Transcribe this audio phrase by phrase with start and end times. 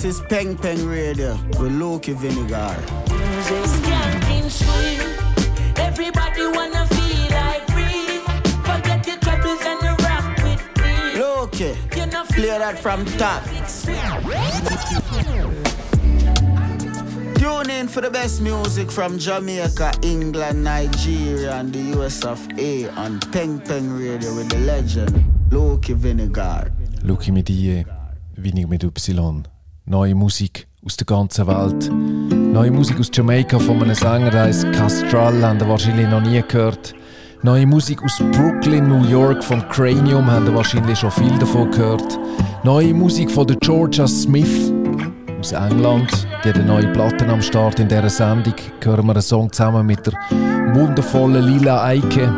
[0.00, 2.76] This is Peng Peng Radio with Loki Vinegar.
[5.76, 8.22] Everybody wanna feel like free.
[8.62, 11.18] Forget your troubles and rock with me.
[11.18, 11.74] Loki,
[12.30, 13.42] play that from top.
[17.34, 22.88] Tune in for the best music from Jamaica, England, Nigeria, and the US of A
[22.90, 26.70] on Peng Peng Radio with the legend Loki Vinegar.
[27.02, 27.84] Loki mit I,
[28.36, 29.57] Vinig mit Y.
[29.90, 31.90] Neue Musik aus der ganzen Welt.
[31.90, 36.42] Neue Musik aus Jamaika von einem Sänger, der heißt Castral, haben ihr wahrscheinlich noch nie
[36.46, 36.94] gehört.
[37.42, 42.18] Neue Musik aus Brooklyn, New York vom Cranium, haben ihr wahrscheinlich schon viel davon gehört.
[42.64, 44.70] Neue Musik von der Georgia Smith
[45.40, 46.10] aus England.
[46.44, 48.56] Die hat eine neue Platte am Start in dieser Sendung.
[48.82, 50.12] Hören wir einen Song zusammen mit der
[50.74, 52.30] wundervollen Lila Eike.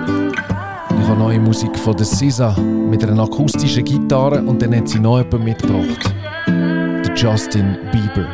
[1.00, 5.00] Ich habe neue Musik von der SZA mit einer akustischen Gitarre und dann hat sie
[5.00, 6.14] noch jemanden mitgebracht.
[7.16, 8.26] Justin Bieber.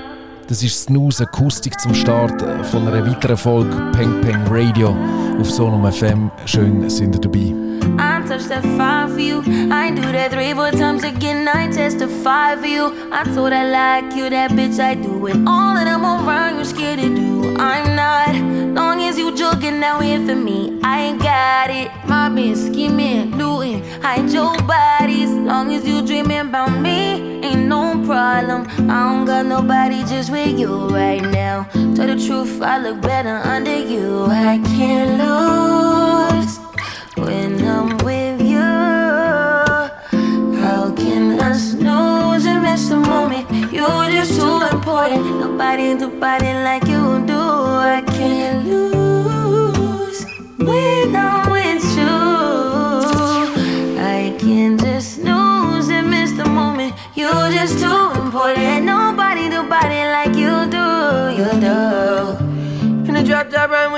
[0.49, 4.95] Das ist Snooze Akustik zum Start von einer weiteren Folge Peng Peng Radio
[5.41, 6.31] auf Sonum FM.
[6.45, 7.55] Schön sind ihr dabei.
[7.99, 9.41] I touched that fire for you.
[9.71, 11.49] I do that three, four times again.
[11.49, 12.93] I testify for you.
[13.13, 15.37] I told I like you, that bitch I do it.
[15.47, 17.57] All of them around you scared to do.
[17.59, 18.35] I'm not.
[18.75, 21.91] Long as you joking now here for me, I ain't got it.
[22.07, 23.31] My bitch scheming,
[24.01, 25.31] hide your bodies.
[25.31, 28.67] Long as you dreaming about me, ain't no problem.
[28.91, 31.65] I don't got nobody just with you right now.
[31.95, 34.27] Tell the truth, I look better under you.
[34.27, 36.59] I can't lose
[37.17, 38.61] when I'm with you.
[40.61, 43.51] How can I snooze and miss the moment?
[43.73, 45.25] You're just too important.
[45.41, 47.41] Nobody do body like you do.
[47.97, 50.25] I can't lose
[50.59, 51.36] when I'm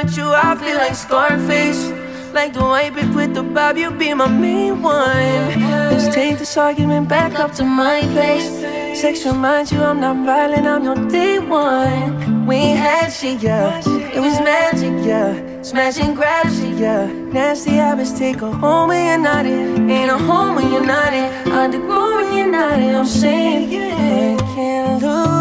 [0.05, 1.91] with you, I feel like Scarface.
[2.33, 5.61] Like the white bitch with the bob, you be my main one.
[5.91, 8.49] Let's take this argument back up to my place.
[9.01, 12.47] Sex reminds you I'm not violent, I'm your day one.
[12.47, 13.81] We had shit, yeah.
[14.17, 15.63] It was magic, yeah.
[15.63, 17.07] Smashing grab shit, yeah.
[17.37, 19.91] Nasty habits take a home when you're not in.
[19.91, 21.29] Ain't a home when you're not in.
[21.51, 22.95] Underground when you're not in.
[22.95, 25.39] I'm saying, yeah, can't lose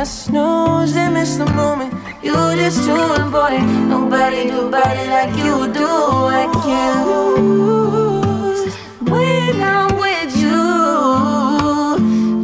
[0.00, 1.92] I snooze and miss the moment?
[2.22, 3.68] You're just too important.
[3.86, 5.84] Nobody do body like you do.
[5.84, 8.74] I can't lose
[9.12, 10.62] when I'm with you.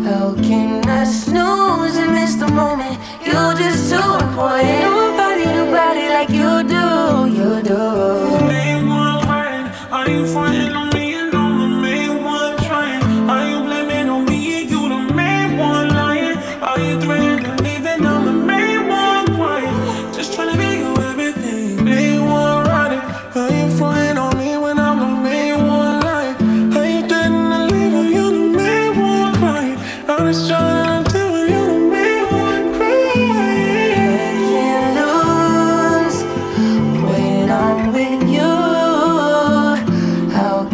[0.05, 3.00] How can I snooze and miss the moment?
[3.25, 4.81] You're just too important.
[4.83, 6.56] Nobody do body like you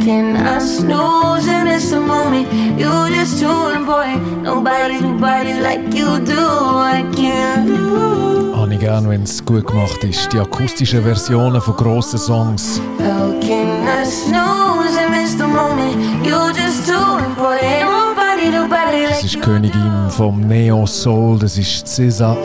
[0.05, 2.49] Can I snooze and miss the moment?
[2.77, 4.43] You're just too important.
[4.43, 6.35] Nobody do body like you do.
[6.35, 8.57] I can't lose.
[8.57, 10.33] Habe ich gern, wenn es gut gemacht ist.
[10.33, 12.81] Die akustischen Versionen von grossen Songs.
[12.99, 15.95] How can I snooze and miss the moment?
[16.27, 17.83] You're just too important.
[17.83, 22.37] Nobody do body Das like ist you Königin vom Neo Soul, das ist SZA.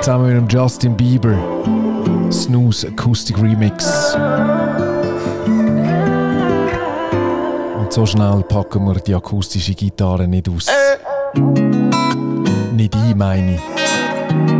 [0.00, 1.34] Zusammen mit dem Justin Bieber.
[2.30, 3.87] Snooze Acoustic Remix.
[7.98, 10.66] So schnell packen wir die akustische Gitarre nicht aus.
[12.72, 13.60] Nicht ein, meine ich.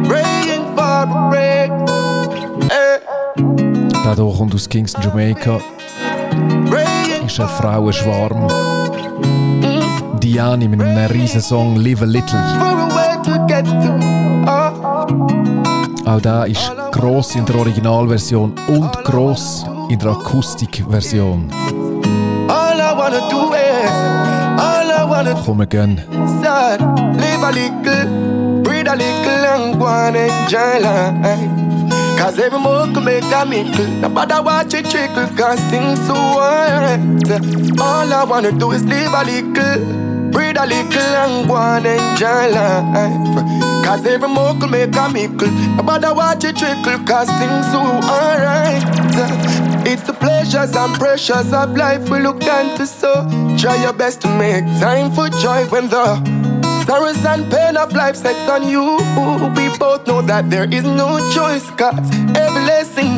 [0.09, 1.71] Break.
[4.05, 5.61] Der hier kommt aus Kingston, Jamaica.
[7.25, 8.49] Ist ein Frauenschwarm.
[10.21, 12.43] Diane mit einem riesen Song Live a Little.
[14.47, 21.53] Oh, Auch der ist gross in der Originalversion und gross in der Akustikversion.
[23.19, 23.95] All I wanna do is,
[24.61, 25.99] all I wanna do gehen.
[25.99, 26.81] is sad.
[27.17, 31.69] Live a little, breathe a little, and go and enjoy life.
[32.19, 33.87] Cause every more can make a mickle.
[34.03, 37.01] Nobody watch it trickle, cause things so alright.
[37.81, 42.51] All I wanna do is live a little, breathe a little, and go and enjoy
[42.55, 43.85] life.
[43.85, 45.51] Cause every can make a mickle.
[45.77, 49.68] Nobody watch it trickle, cause things so alright.
[49.91, 53.25] It's the pleasures and pressures of life we look down to so.
[53.57, 56.05] Try your best to make time for joy when the
[56.85, 58.99] sorrows and pain of life sets on you.
[59.57, 62.05] We both know that there is no choice, cause
[62.37, 63.09] every lesson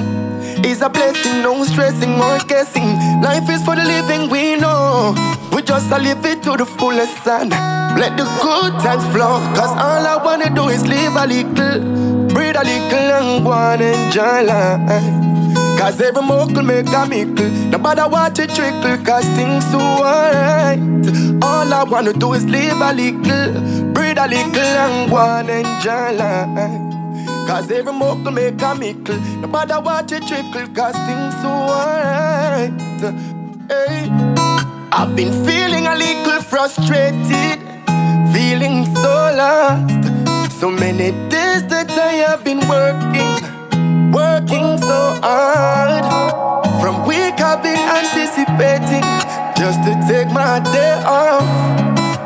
[0.64, 2.94] is a blessing, no stressing or guessing.
[3.20, 5.16] Life is for the living, we know.
[5.52, 7.50] We just a live it to the fullest and
[7.98, 9.42] let the good times flow.
[9.58, 13.82] Cause all I wanna do is live a little, breathe a little, and go and
[13.82, 15.29] enjoy life.
[15.80, 17.48] Cause every muckle make a mickle.
[17.70, 20.78] Nobody watch it trickle, cause things so alright.
[21.42, 27.48] All I wanna do is live a little, breathe a little, and and enjoy life.
[27.48, 29.18] Cause every muckle make a mickle.
[29.40, 32.72] Nobody watch it trickle, cause things so alright.
[33.70, 34.10] Hey.
[34.92, 37.58] I've been feeling a little frustrated,
[38.34, 40.60] feeling so lost.
[40.60, 43.59] So many days that I have been working
[44.20, 46.04] working so hard.
[46.80, 49.06] From week I've been anticipating
[49.60, 51.48] just to take my day off.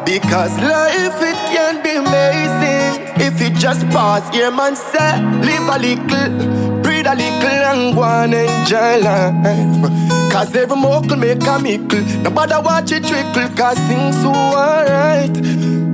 [0.04, 2.90] Because life it can be amazing
[3.26, 4.76] if you just pause here, man.
[4.76, 5.12] Say,
[5.46, 10.32] live a little, breathe a little, and go and enjoy life.
[10.32, 12.02] Cause every muckle make a mickle.
[12.22, 15.34] Nobody watch it trickle, cause things so alright.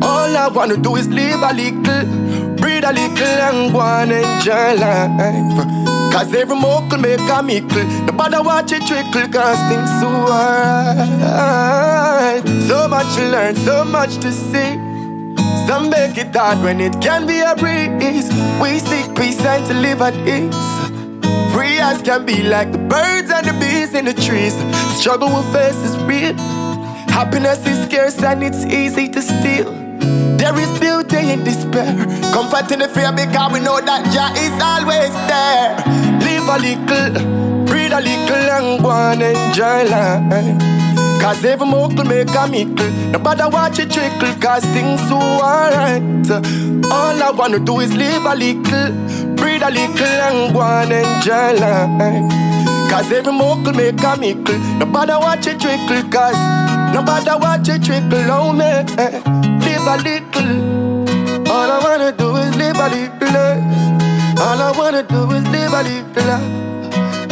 [0.02, 4.74] All I wanna do is live a little, breathe a little, and go and enjoy
[4.82, 5.89] life.
[6.10, 7.84] Cause every muckle make a mickle.
[8.06, 11.10] Nobody watch it trickle, cause things so hard.
[12.68, 14.78] So much to learn, so much to see.
[15.66, 18.28] Some make it hard when it can be a breeze.
[18.60, 20.80] We seek peace and to live at ease.
[21.54, 24.56] Free as can be like the birds and the bees in the trees.
[24.56, 26.34] The struggle we face is real.
[27.08, 29.70] Happiness is scarce and it's easy to steal.
[30.38, 31.94] There is beauty in despair.
[32.32, 35.39] Comfort in the fear because we know that Jah is always there.
[36.50, 41.20] A little, breathe a little, and go and enjoy life.
[41.20, 42.90] Cause every muckle make a mickle.
[43.12, 46.02] Nobody watch it trickle, cause things so alright.
[46.90, 48.92] All I wanna do is live a little,
[49.36, 52.90] breathe a little, and go and enjoy life.
[52.90, 54.58] Cause every muckle make a mickle.
[54.80, 56.34] Nobody watch it trickle, cause
[56.92, 58.86] nobody watch it trickle, oh man
[59.60, 61.48] live a little.
[61.48, 63.89] All I wanna do is live a little.
[64.42, 66.30] All I wanna do is live a little.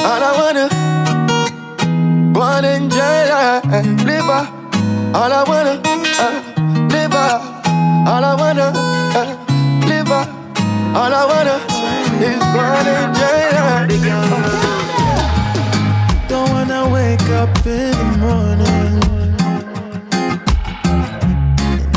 [0.04, 0.64] All I wanna,
[2.38, 3.64] wanna enjoy life,
[4.04, 4.40] live a.
[5.16, 5.80] All I wanna,
[6.24, 6.32] uh,
[6.92, 7.26] live a.
[8.10, 8.66] All I wanna,
[9.16, 9.26] uh,
[9.88, 10.20] live a.
[10.98, 11.56] All I wanna
[12.28, 13.88] is wanna enjoy life.
[16.28, 19.00] Don't wanna wake up in the morning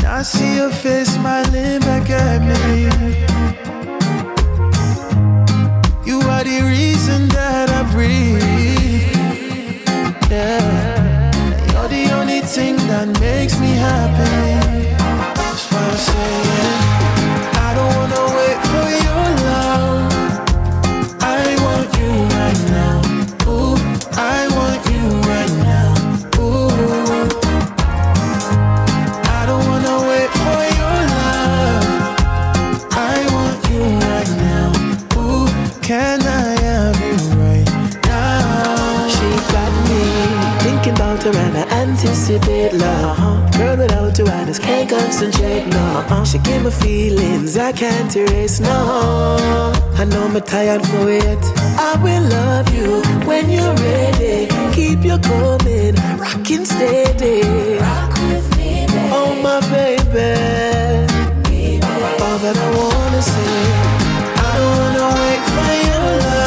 [0.06, 3.31] I see your face smiling back at me.
[6.44, 8.42] The reason that I breathe.
[10.30, 11.30] Yeah,
[11.72, 14.92] you're the only thing that makes me happy.
[15.36, 17.01] That's why I'm saying
[42.38, 43.18] love.
[43.18, 43.58] Uh-huh.
[43.58, 45.66] Girl without her, I just can't concentrate.
[45.66, 48.60] No, she gave me feelings I can't erase.
[48.60, 51.38] No, I know I'm tired for it.
[51.78, 54.48] I will love you when you're ready.
[54.74, 57.42] Keep you coming, rocking steady.
[57.78, 59.10] Rock with me, baby.
[59.12, 61.12] Oh my baby.
[62.22, 63.56] All that I wanna say
[64.36, 66.41] I don't wanna wait for your love.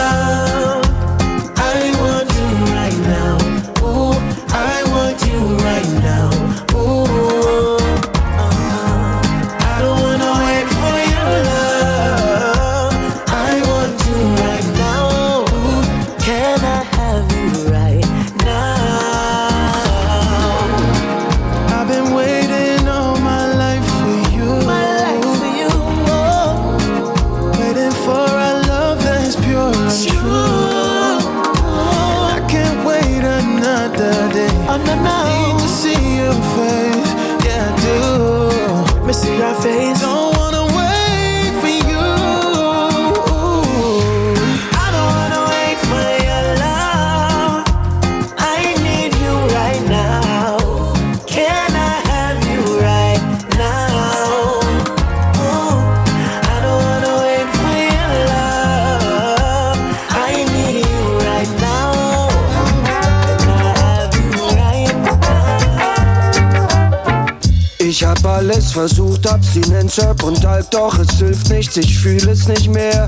[68.76, 73.08] Versucht, Abstinenz, Herb und Alk, doch es hilft nichts, ich fühl es nicht mehr.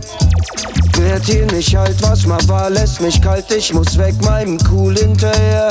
[0.97, 4.97] Werd hier nicht halt, was mal war, lässt mich kalt, ich muss weg, meinem Cool
[4.97, 5.67] hinterher.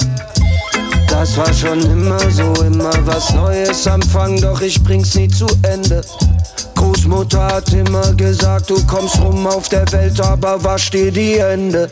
[1.09, 6.03] Das war schon immer so, immer was Neues anfangen, doch ich bring's nie zu Ende.
[6.75, 11.91] Großmutter hat immer gesagt, du kommst rum auf der Welt, aber wasch dir die Hände.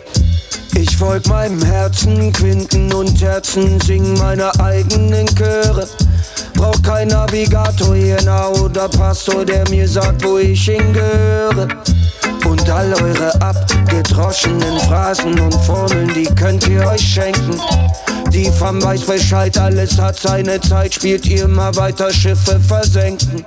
[0.76, 5.86] Ich folg meinem Herzen, Quinten und Herzen, sing meine eigenen Chöre.
[6.54, 11.68] Brauch kein Navigator nah oder Pastor, der mir sagt, wo ich hingehöre.
[12.46, 17.60] Und all eure abgedroschenen Phrasen und Formeln, die könnt ihr euch schenken.
[18.30, 23.46] Die Fam weiß Bescheid, alles hat seine Zeit, spielt ihr mal weiter Schiffe versenken.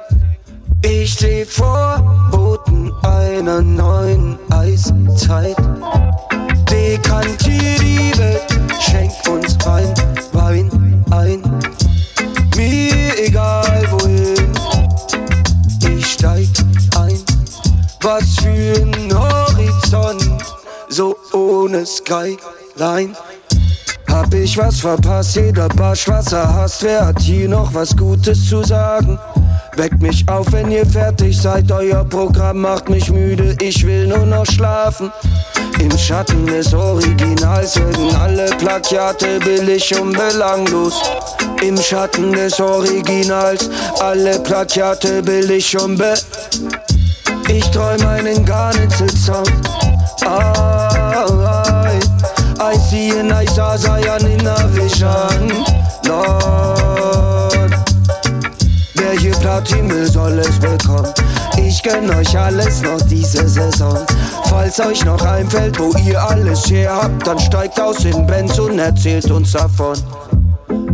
[0.82, 5.58] Ich seh Vorboten einer neuen Eiszeit.
[6.70, 8.42] Dekantier die Welt,
[8.80, 9.94] schenk uns Wein,
[10.34, 11.42] Wein ein.
[12.56, 14.52] Mir egal wohin,
[15.90, 16.48] ich steig
[16.98, 17.20] ein.
[18.02, 20.44] Was für ein Horizont,
[20.90, 23.14] so ohne Skyline.
[24.08, 28.48] Hab ich was verpasst, jeder Barsch, was er hasst, wer hat hier noch was Gutes
[28.48, 29.20] zu sagen?
[29.78, 34.26] Weckt mich auf, wenn ihr fertig seid, euer Programm macht mich müde, ich will nur
[34.26, 35.12] noch schlafen.
[35.80, 41.00] Im Schatten des Originals werden alle Plagiate billig und belanglos.
[41.62, 43.70] Im Schatten des Originals
[44.00, 46.16] alle Plagiate billig und be...
[47.48, 49.52] Ich träum einen Garnitzel-Sound.
[50.24, 52.00] I,
[52.60, 55.64] I see an I saw Zion in a vision.
[56.08, 57.37] Lord,
[59.40, 61.14] Platin will, soll es bekommen.
[61.58, 63.98] Ich gönn euch alles noch diese Saison.
[64.46, 68.80] Falls euch noch einfällt, wo ihr alles her habt, dann steigt aus in Benz und
[68.80, 69.96] erzählt uns davon.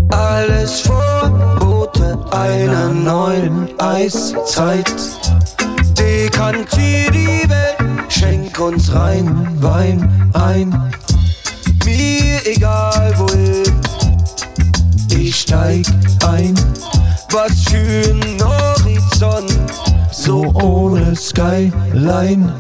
[0.10, 4.92] Alles Vorbote einer neuen Eiszeit.
[5.98, 7.78] Dekantier die Welt,
[8.10, 10.92] schenk uns rein Wein ein.
[11.86, 13.64] Mir egal wohin,
[15.10, 15.86] ich steig
[16.26, 16.54] ein.
[17.34, 19.60] Was ein Horizont,
[20.12, 22.54] so ohne Skyline.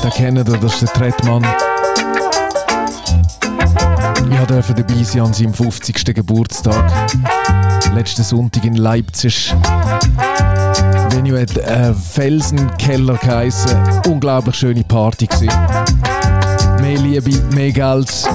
[0.00, 1.44] Den kennt ihr, das ist der Trettmann.
[4.30, 6.14] Ich durfte dabei sein an seinem 50.
[6.14, 6.92] Geburtstag.
[7.92, 9.52] Letzten Sonntag in Leipzig.
[11.10, 13.76] Venue hat äh, Felsenkeller geheissen.
[14.06, 15.50] Unglaublich schöne Party gewesen.
[16.80, 18.28] Mehr Liebe, mehr Geld.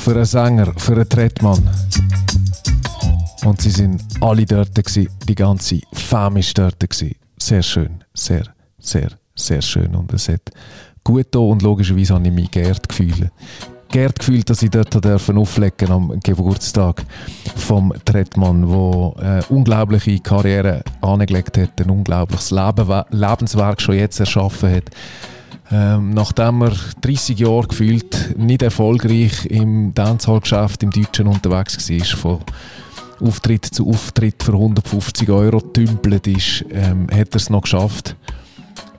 [0.00, 1.68] Für einen Sänger, für einen Trettmann.
[3.44, 5.10] Und sie sind alle dort gewesen.
[5.28, 7.16] Die ganze Fam ist dort gewesen.
[7.38, 8.44] Sehr schön, sehr,
[8.78, 9.94] sehr, sehr schön.
[9.94, 10.40] Und es hat
[11.04, 13.30] gut da und logischerweise habe ich mich geehrt gefühlt.
[13.92, 17.04] Geehrt gefühlt, dass ich dort dürfen auflegen am Geburtstag
[17.56, 24.76] vom Trettmann, wo eine unglaubliche Karriere angelegt hat, ein unglaubliches Leben, Lebenswerk schon jetzt erschaffen
[24.76, 24.90] hat.
[25.72, 32.38] Ähm, nachdem er 30 Jahre gefühlt nicht erfolgreich im Dancehall-Geschäft im Deutschen unterwegs war, von
[33.20, 38.16] Auftritt zu Auftritt für 150 Euro tümpelt ist, ähm, hat er es noch geschafft.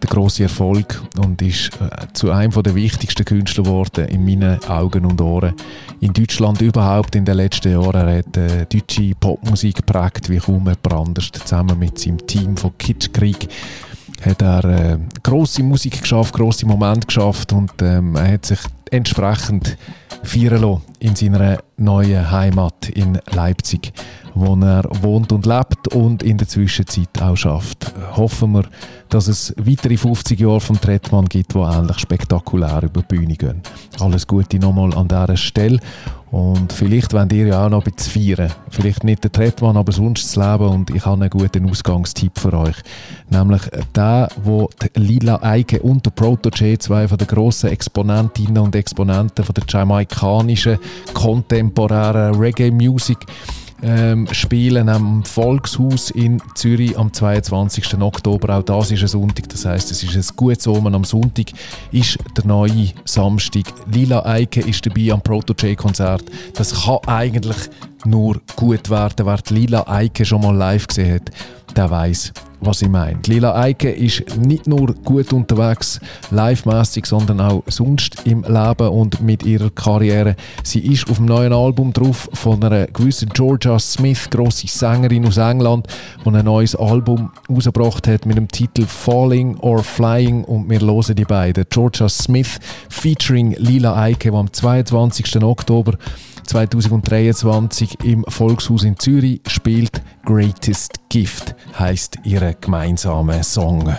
[0.01, 5.05] Der große Erfolg und ist äh, zu einem der wichtigsten Künstler geworden in meinen Augen
[5.05, 5.53] und Ohren.
[5.99, 8.07] In Deutschland überhaupt in den letzten Jahren.
[8.07, 11.29] Er hat äh, deutsche Popmusik geprägt wie kaum jemand anders.
[11.31, 13.47] Zusammen mit seinem Team von Kitschkrieg
[14.21, 18.59] hat er äh, große Musik geschafft, große Momente geschafft und ähm, er hat sich
[18.91, 19.77] entsprechend
[20.23, 23.91] feiern lassen in seiner neuen Heimat in Leipzig,
[24.33, 27.93] wo er wohnt und lebt und in der Zwischenzeit auch schafft.
[28.15, 28.63] Hoffen wir,
[29.09, 33.61] dass es weitere 50 Jahre vom Trettmann gibt, die ähnlich spektakulär über die Bühne gehen.
[33.99, 35.79] Alles Gute nochmal an dieser Stelle
[36.31, 38.51] und vielleicht wollt ihr ja auch noch ein bisschen feiern.
[38.69, 40.69] Vielleicht nicht der Trettmann, aber sonst das Leben.
[40.69, 42.77] Und ich habe einen guten Ausgangstipp für euch.
[43.29, 43.61] Nämlich
[43.93, 49.53] der, wo Lila Eike und der Protoje, zwei von den grossen Exponentinnen und Exponenten von
[49.53, 50.79] der jamaikanischen
[51.13, 53.17] kontemporären Reggae-Music,
[53.83, 57.99] ähm, spielen am Volkshaus in Zürich am 22.
[57.99, 58.57] Oktober.
[58.57, 60.93] Auch das ist ein Sonntag, das heißt, es ist ein gutes Omen.
[60.95, 61.51] Am Sonntag
[61.91, 63.65] ist der neue Samstag.
[63.91, 66.23] Lila Eike ist dabei am Proto-J-Konzert.
[66.53, 67.57] Das kann eigentlich
[68.05, 69.25] nur gut werden.
[69.25, 71.31] Wer die Lila Eike schon mal live gesehen hat,
[71.75, 73.19] der weiß, was ich meine.
[73.25, 75.99] Lila Eike ist nicht nur gut unterwegs,
[76.29, 80.35] live-mässig, sondern auch sonst im Leben und mit ihrer Karriere.
[80.63, 85.37] Sie ist auf dem neuen Album drauf von einer gewissen Georgia Smith, grosse Sängerin aus
[85.37, 85.87] England,
[86.23, 91.15] die ein neues Album rausgebracht hat mit dem Titel Falling or Flying und wir hören
[91.15, 91.65] die beiden.
[91.69, 95.41] Georgia Smith featuring Lila Eike, die am 22.
[95.43, 95.97] Oktober
[96.45, 103.95] 2023 im Volkshaus in Zürich spielt Greatest Gift, heißt ihre gemeinsame Song.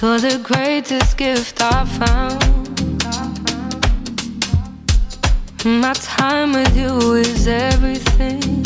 [0.00, 2.60] You're the greatest gift I found.
[5.62, 8.64] My time with you is everything.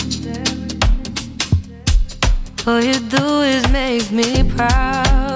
[2.67, 5.34] All you do is make me proud.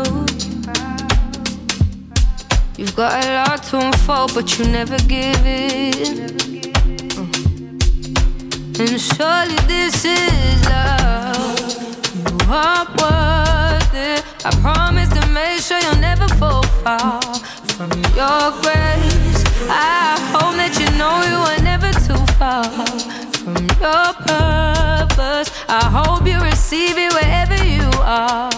[2.78, 6.28] You've got a lot to unfold, but you never give in.
[7.11, 7.42] Mm.
[8.78, 11.58] And surely this is love.
[12.14, 14.23] You are worth it.
[14.44, 17.20] I promise to make sure you'll never fall far
[17.75, 19.42] from your grace.
[19.68, 22.62] I hope that you know you are never too far
[23.42, 25.50] from your purpose.
[25.68, 28.52] I hope you receive it wherever you are.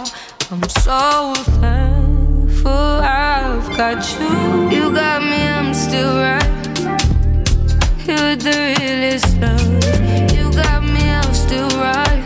[0.51, 2.10] I'm so thankful
[2.67, 4.71] I've got you.
[4.71, 6.45] You got me, I'm still right.
[8.07, 10.35] You're the realest love.
[10.35, 12.25] You got me, I'm still right.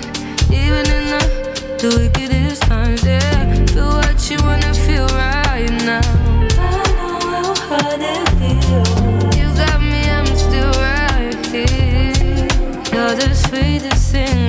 [0.50, 3.66] Even in the, the wickedest times, yeah.
[3.66, 6.00] Feel what you wanna feel right now.
[6.58, 9.36] I know how hard it feels.
[9.36, 12.48] You got me, I'm still right here.
[12.92, 14.48] You're the sweetest thing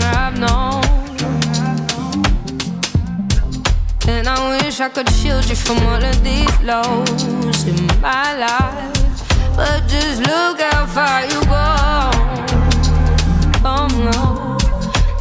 [4.75, 9.55] wish I could shield you from all of these lows in my life.
[9.55, 11.67] But just look how far you go.
[13.63, 14.57] Oh no.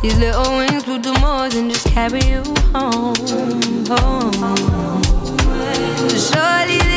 [0.02, 2.42] These little wings will do more than just carry you
[2.74, 3.14] home.
[3.90, 5.02] Oh, home.
[6.26, 6.93] Surely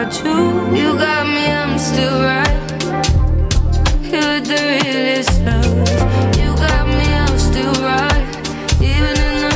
[0.00, 0.76] I've you.
[0.76, 2.56] You got me, I'm still right.
[4.04, 5.66] You're the realest love.
[6.38, 8.28] You got me, I'm still right.
[8.80, 9.50] Even in the,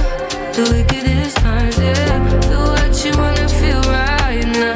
[0.56, 2.40] the wickedest times, yeah.
[2.40, 4.74] Feel what you wanna feel right now.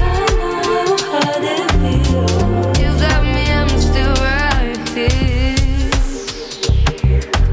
[0.00, 0.22] I
[0.70, 2.78] know how it feels.
[2.78, 5.56] You got me, I'm still right here.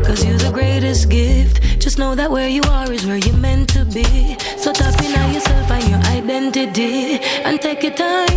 [0.06, 1.80] Cause you're the greatest gift.
[1.80, 4.38] Just know that where you are is where you're meant to be.
[4.58, 7.20] So tap in yourself and your identity
[7.58, 8.30] and take your time.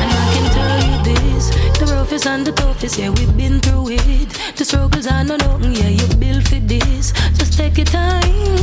[0.00, 3.90] And I can tell you this the roughest and the toughest, yeah, we've been through
[3.90, 4.28] it.
[4.56, 7.12] The struggles are no nothing, yeah, you built for this.
[7.38, 8.61] Just take your time.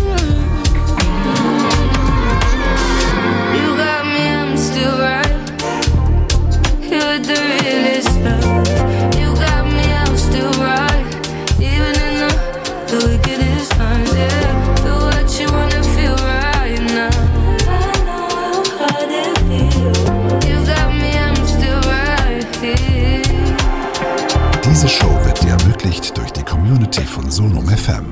[26.99, 28.05] Community von Sonum FM.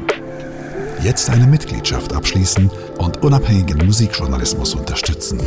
[1.02, 5.40] Jetzt eine Mitgliedschaft abschließen und unabhängigen Musikjournalismus unterstützen.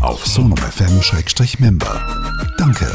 [0.00, 2.00] Auf sonumfm-member.
[2.58, 2.86] Danke.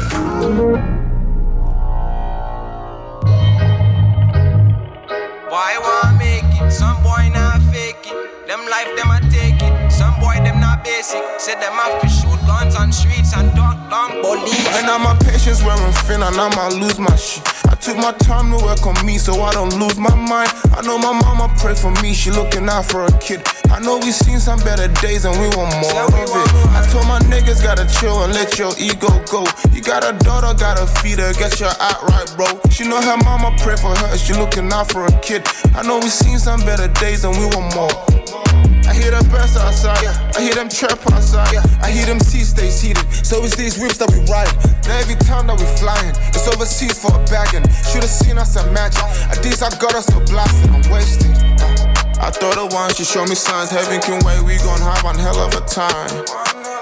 [5.50, 8.14] Boy want make it, some boy not fake it.
[8.46, 9.92] Them life them a take it.
[9.92, 11.22] Some boy them not basic.
[11.38, 14.78] Say them have to shoot guns on streets and talk down police.
[14.78, 17.73] And now my patience wearing thin and I might lose my shit.
[17.84, 20.48] Took my time to work on me so I don't lose my mind.
[20.72, 23.42] I know my mama pray for me, she looking out for a kid.
[23.70, 26.30] I know we seen some better days and we want more of it.
[26.72, 29.44] I told my niggas gotta chill and let your ego go.
[29.70, 32.46] You got a daughter, gotta feed her, get your act right, bro.
[32.70, 35.46] She know her mama pray for her, she looking out for a kid.
[35.74, 38.23] I know we seen some better days and we want more.
[38.34, 40.02] I hear the birds outside,
[40.34, 43.06] I hear them chirp outside, I hear them seas stay heated.
[43.24, 44.50] So it's these whips that we ride.
[44.86, 47.64] Now every time that we flying, it's overseas for a bagging.
[47.86, 49.02] Should've seen us at magic.
[49.30, 51.30] At least I got us so blasted, I'm wasted.
[51.62, 55.02] Uh, I thought the one she showed me signs, heaven can wait, we gon' have
[55.04, 56.10] one hell of a time.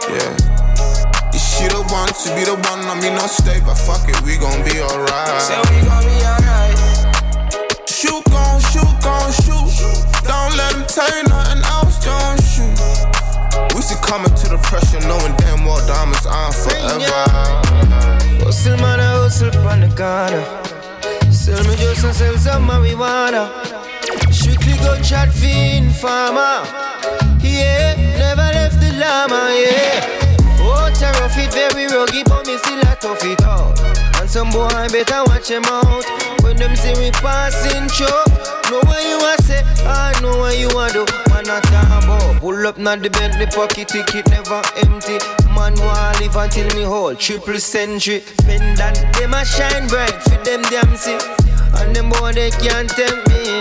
[0.09, 1.37] Yeah.
[1.37, 2.81] Is she the one to be the one?
[2.88, 5.41] I mean, no stay, but fuck it, we gon' be alright.
[5.41, 6.41] Say we gon' be alright.
[8.03, 9.71] Shoot, gon' shoot, gon' shoot.
[10.27, 12.75] Don't let them tell you nothing else, don't shoot.
[13.77, 17.23] We see coming to the pressure, knowing damn well diamonds on forever.
[18.43, 20.43] Hustle man, I hustle on the corner.
[21.31, 23.47] Sell me just sell some marijuana.
[24.35, 26.67] Strictly gunshot fiend farmer.
[27.38, 30.03] Yeah, never left the llama, yeah.
[30.59, 34.02] Oh, terror it, very rugged, but me still a tough it out.
[34.23, 36.05] And some boy better watch them out.
[36.45, 38.07] When them see we passing through,
[38.71, 41.05] know what you a say, I know what you a do.
[41.35, 42.39] Man a about.
[42.39, 45.19] Pull up now the Bentley pocket ticket never empty.
[45.57, 48.23] Man want live until me hold triple century.
[48.47, 51.19] Pendant them a shine bright for them damn see.
[51.83, 53.61] And them boy they can't tempt me.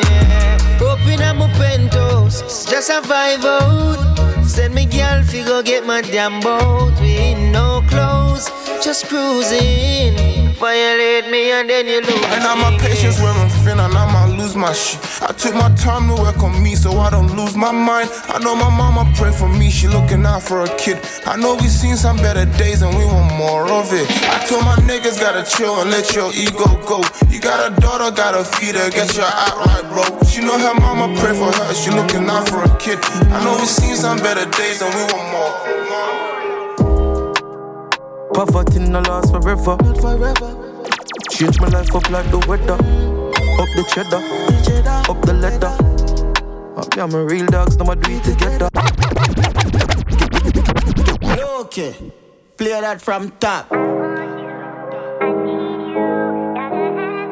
[0.77, 4.45] Hoping I'm a penthouse, just vibe out.
[4.45, 6.93] Send me girl fi go get my damn boat.
[7.01, 8.51] We ain't no clothes,
[8.83, 10.40] just cruising.
[10.61, 12.23] Violate me and then you lose.
[12.29, 15.01] And now my patience wearing thin and I might lose my shit.
[15.23, 18.11] I took my time to work on me so I don't lose my mind.
[18.29, 20.99] I know my mama pray for me, she looking out for a kid.
[21.25, 24.05] I know we seen some better days and we want more of it.
[24.29, 27.01] I told my niggas gotta chill and let your ego go.
[27.33, 30.05] You got a daughter, gotta feed her, get your out right, bro.
[30.29, 32.99] She know her mama pray for her, she looking out for a kid.
[33.33, 36.20] I know we seen some better days and we want more.
[38.33, 39.77] Poverty no last forever.
[39.83, 40.83] Not forever.
[41.29, 42.77] Change my life up like the weather.
[43.59, 44.21] Up the cheddar,
[45.11, 45.75] up the leather.
[46.99, 48.69] I'm a real dogs, now I do it together.
[51.61, 51.93] Okay,
[52.57, 53.69] play that from top.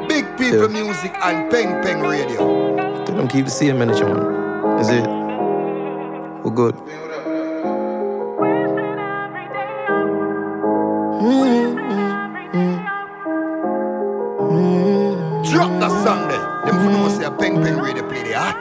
[0.07, 3.05] Big people music and Peng Peng Radio.
[3.05, 4.79] Don't keep the same energy, man.
[4.79, 5.07] Is it?
[6.43, 7.08] We're good.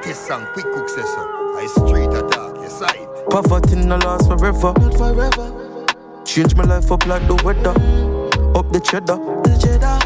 [0.09, 0.47] Play the hottest song.
[0.53, 1.21] Quick cook say so.
[1.57, 3.07] I street attack, yes I.
[3.31, 4.73] Poverty no last forever.
[4.81, 6.25] Not forever.
[6.25, 7.75] Change my life up like the weather.
[8.55, 9.15] Up the cheddar,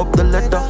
[0.00, 0.62] up the leather.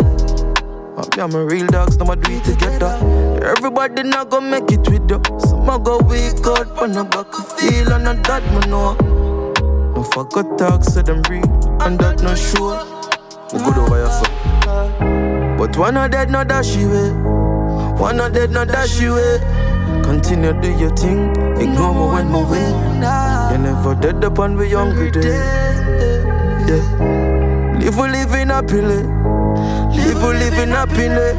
[1.20, 2.98] I'm a real dogs, now I do it together.
[3.42, 5.20] Everybody not gonna make it with you.
[5.40, 8.94] Some I go weak out, on the back of feel and not that man know.
[9.94, 11.44] No fuck got talk, so them real,
[11.82, 12.78] and that no sure.
[13.52, 15.56] We good over here, so.
[15.58, 17.41] But one not dead, not dash away.
[17.98, 19.38] One not dead, not dash you away.
[20.02, 23.02] Continue do your thing, ignore me when win.
[23.52, 24.58] You never dead upon eh, eh.
[24.58, 25.28] we hungry day.
[26.66, 27.78] Yeah.
[27.78, 29.02] Live we living happily.
[29.96, 31.32] Live we living happily.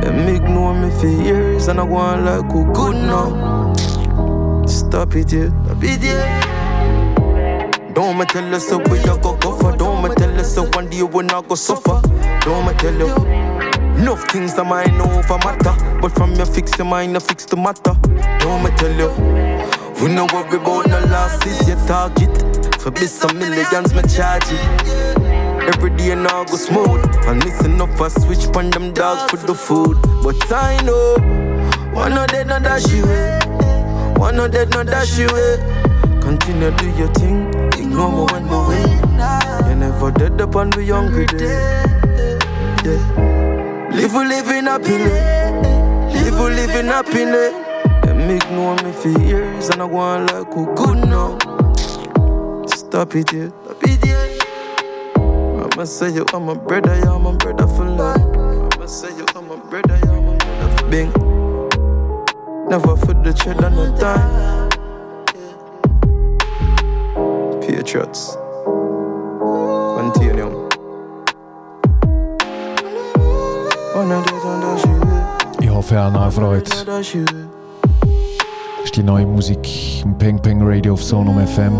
[0.00, 3.74] Them ignore me for years and I want like who good now.
[4.66, 5.48] Stop it, yeah.
[5.64, 7.92] Stop it, yeah.
[7.94, 9.76] Don't me tell you so we a go go for.
[9.76, 12.00] Don't me tell you so one day we not go suffer.
[12.40, 13.49] Don't me tell you.
[13.98, 17.44] Enough things that might know over matter, but from your fix your mind, you fix
[17.44, 17.94] the matter.
[18.40, 19.10] Don't me tell you.
[20.02, 22.32] We know what we about no losses, your target.
[22.80, 25.20] For be some millions, me charge it.
[25.74, 27.04] Every day now go smooth.
[27.26, 29.98] And listen up for switch pan them dogs for the food.
[30.22, 31.16] But I know,
[31.92, 33.04] one of them not dash you.
[34.18, 35.28] One of them not dash you.
[36.22, 37.48] Continue do your thing,
[37.78, 39.68] ignore me when we win.
[39.68, 41.84] You never dead up on the hungry day.
[42.84, 43.29] Yeah.
[43.92, 45.10] Live we living happily.
[46.14, 47.50] Live we living happily.
[48.02, 51.38] Them ignore me for years and I want like who good now.
[52.66, 53.48] Stop it, yeah.
[53.64, 55.64] Stop it, yeah.
[55.74, 58.20] I'ma say you are my brother, yeah, I'm my brother for life.
[58.74, 61.12] I'ma say you are my brother, yeah, I'm my brother for Bing.
[62.68, 64.70] Never for the cheddar, no time.
[67.60, 68.36] Patriots.
[75.60, 76.64] Ich hoffe, ihr habt auch Freude.
[76.64, 77.14] Das
[78.84, 81.74] ist die neue Musik im Peng Peng Radio auf Sonum FM.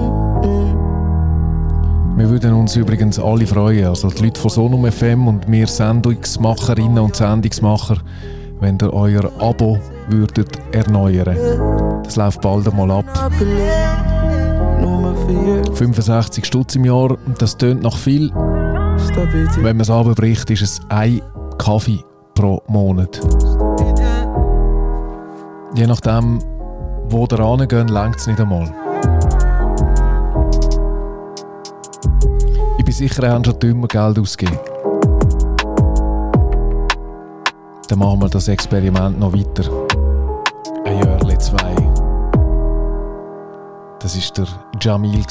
[2.19, 6.99] Wir würden uns übrigens alle freuen, also die Leute von Sonum FM und wir Sendungsmacherinnen
[6.99, 7.97] und Sendungsmacher,
[8.61, 9.79] wenn ihr euer Abo
[10.09, 12.03] würdet erneuern.
[12.05, 13.31] Das läuft bald einmal ab.
[15.73, 18.31] 65 Stutz im Jahr, das tönt noch viel.
[18.35, 21.23] Wenn man es abbricht, ist es ein
[21.57, 22.05] Kaffee
[22.41, 23.21] pro Monat.
[25.75, 26.39] Je nachdem,
[27.11, 28.73] wo ihr rangeht, längt es nicht einmal.
[32.79, 34.59] Ich bin sicher, ihr habt schon dümmer Geld ausgegeben.
[37.89, 39.71] Dann machen wir das Experiment noch weiter.
[40.87, 41.75] Ein Jahr, zwei.
[43.99, 44.47] Das war der
[44.81, 45.25] Jamil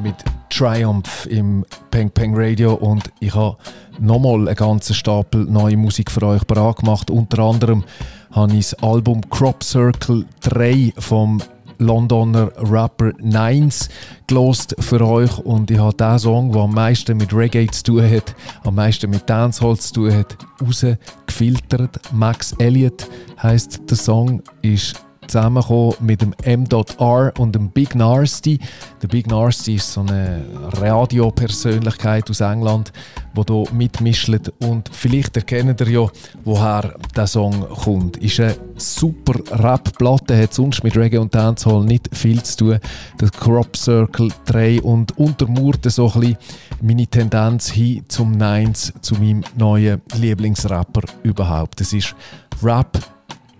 [0.00, 0.24] mit
[0.56, 3.56] Triumph im Peng Peng Radio und ich habe
[3.98, 7.10] nochmal einen ganzen Stapel neue Musik für euch bereit gemacht.
[7.10, 7.82] Unter anderem
[8.30, 11.42] habe ich das Album Crop Circle 3 vom
[11.78, 13.88] Londoner Rapper Nines
[14.28, 18.08] gelost für euch und ich habe den Song, der am meisten mit Reggae zu tun
[18.08, 21.98] hat, am meisten mit Dancehall zu tun hat, rausgefiltert.
[22.12, 23.08] Max Elliott
[23.42, 27.32] heißt der Song, ist zusammengekommen mit dem M.R.
[27.38, 28.58] und dem Big Nasty.
[29.02, 32.92] Der Big Nasty ist so eine Radiopersönlichkeit aus England,
[33.36, 34.24] die hier mitmischt.
[34.60, 36.06] Und vielleicht erkennt ihr ja,
[36.44, 38.16] woher der Song kommt.
[38.18, 42.78] Ist eine super Rap-Platte, hat sonst mit Reggae und Dancehall nicht viel zu tun.
[43.20, 46.36] Der Crop Circle 3 und untermauert so ein bisschen
[46.80, 51.80] meine Tendenz hin zum Nines, zu meinem neuen Lieblingsrapper überhaupt.
[51.80, 52.14] Es ist
[52.62, 52.98] Rap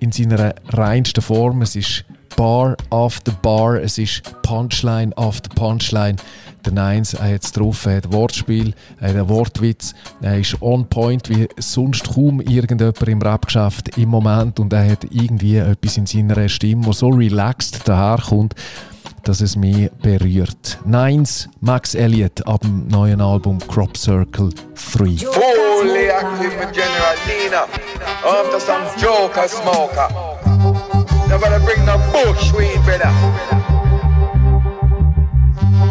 [0.00, 1.62] in seiner reinsten Form.
[1.62, 2.04] Es ist
[2.36, 6.16] Bar after Bar, es ist Punchline after Punchline.
[6.64, 10.88] Der Nines hat es drauf, er hat Wortspiel, er hat einen Wortwitz, er ist on
[10.88, 16.06] point wie sonst kaum irgendjemand im Rap-Geschäft im Moment und er hat irgendwie etwas in
[16.06, 18.54] seiner Stimme, das so relaxed daherkommt,
[19.24, 20.78] dass es mich berührt.
[20.86, 25.16] Nines, Max Elliott ab dem neuen Album Crop Circle 3.
[25.16, 27.93] Fully active with General Nina.
[28.26, 30.08] After some joker smoker.
[31.28, 33.12] Nobody bring no bushweed, brother.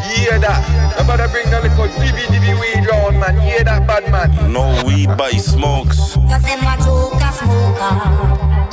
[0.01, 0.95] Hear that?
[0.97, 3.39] Nobody bring no little divvy divvy weed round, man.
[3.39, 4.51] Hear that, bad man?
[4.51, 6.15] No weed, but he smokes.
[6.15, 7.93] Cause him a joker smoker.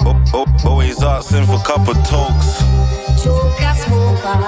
[0.09, 2.65] Oh, oh, oh always asking for cup of tokes.
[3.23, 4.41] Joker smoker.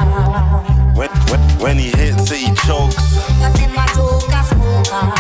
[0.97, 2.97] When, when, when he hits it, he chokes.
[2.97, 5.13] Cause him a joker smoker.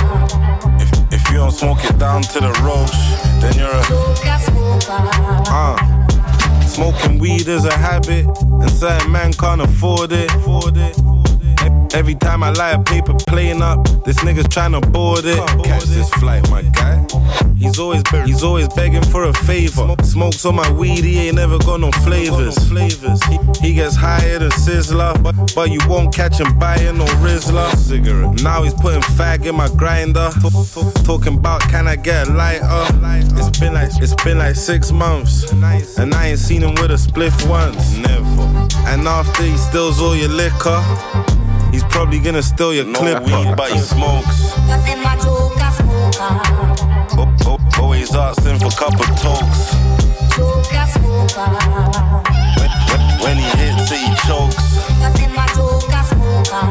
[0.81, 3.83] If, if you don't smoke it down to the roach, then you're a
[5.51, 5.77] uh.
[6.67, 10.33] Smoking weed is a habit, and certain man can't afford it.
[10.35, 11.12] Afford it.
[11.95, 15.37] Every time I light a paper playing up, this nigga's tryna board it.
[15.63, 17.07] Catch this flight, my guy.
[17.55, 19.95] He's always he's always begging for a favor.
[20.03, 22.57] Smokes on my weed, he ain't never got no flavors.
[22.69, 23.21] Flavors.
[23.61, 27.75] He, gets higher than Sizzler, but, but you won't catch him buying no Rizzler.
[27.77, 28.43] Cigarette.
[28.43, 30.31] Now he's putting fag in my grinder.
[31.05, 32.67] Talking about can I get a lighter?
[33.37, 36.95] It's been like it's been like six months, and I ain't seen him with a
[36.95, 37.97] spliff once.
[37.99, 38.43] Never.
[38.89, 41.32] And after he steals all your liquor.
[41.73, 44.53] He's probably gonna steal your No clip, weed, but he smokes.
[44.53, 46.33] Cause him a joker smoker.
[47.17, 49.73] Oh, oh, oh always asking for cup of tokes.
[50.37, 51.49] Joker smoker.
[52.61, 54.77] When, when, when he hits it, he chokes.
[55.01, 56.65] Cause him a joker smoker.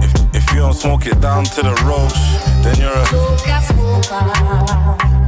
[0.00, 2.14] If, if you don't smoke it down to the roach,
[2.62, 5.23] then you're a Joker smoker.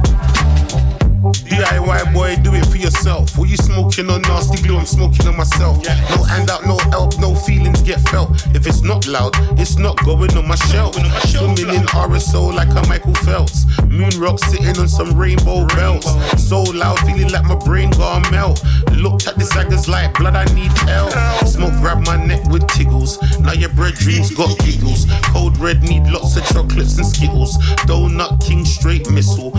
[1.17, 3.37] DIY boy, do it for yourself.
[3.37, 4.77] What you smoking on nasty glue?
[4.77, 5.83] I'm smoking on myself.
[6.09, 8.29] No handout, no help, no feelings get felt.
[8.55, 10.95] If it's not loud, it's not going on my shelf.
[11.25, 13.65] Swimming in RSO like a Michael Phelps.
[13.87, 16.07] Moon rock sitting on some rainbow belts.
[16.41, 18.63] So loud, feeling like my brain gonna melt.
[18.91, 21.11] Looked at the saggers like blood, I need help.
[21.47, 23.17] Smoke grab my neck with tiggles.
[23.39, 25.05] Now your bread dreams got giggles.
[25.33, 27.57] Cold red need lots of chocolates and skittles.
[27.87, 29.51] Donut king straight missile.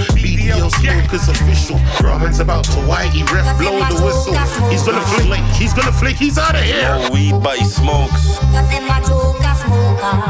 [1.08, 1.76] Smokers official.
[2.04, 4.34] Raman's about to whitey ref blow the whistle.
[4.68, 6.82] He's gonna flake, he's gonna flake, he's out of here.
[6.82, 8.38] no weed, but he smokes.
[8.38, 10.20] Cause him a joker smoker.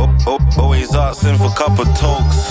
[0.00, 2.50] Oh, oh, always asking for cup of tokes.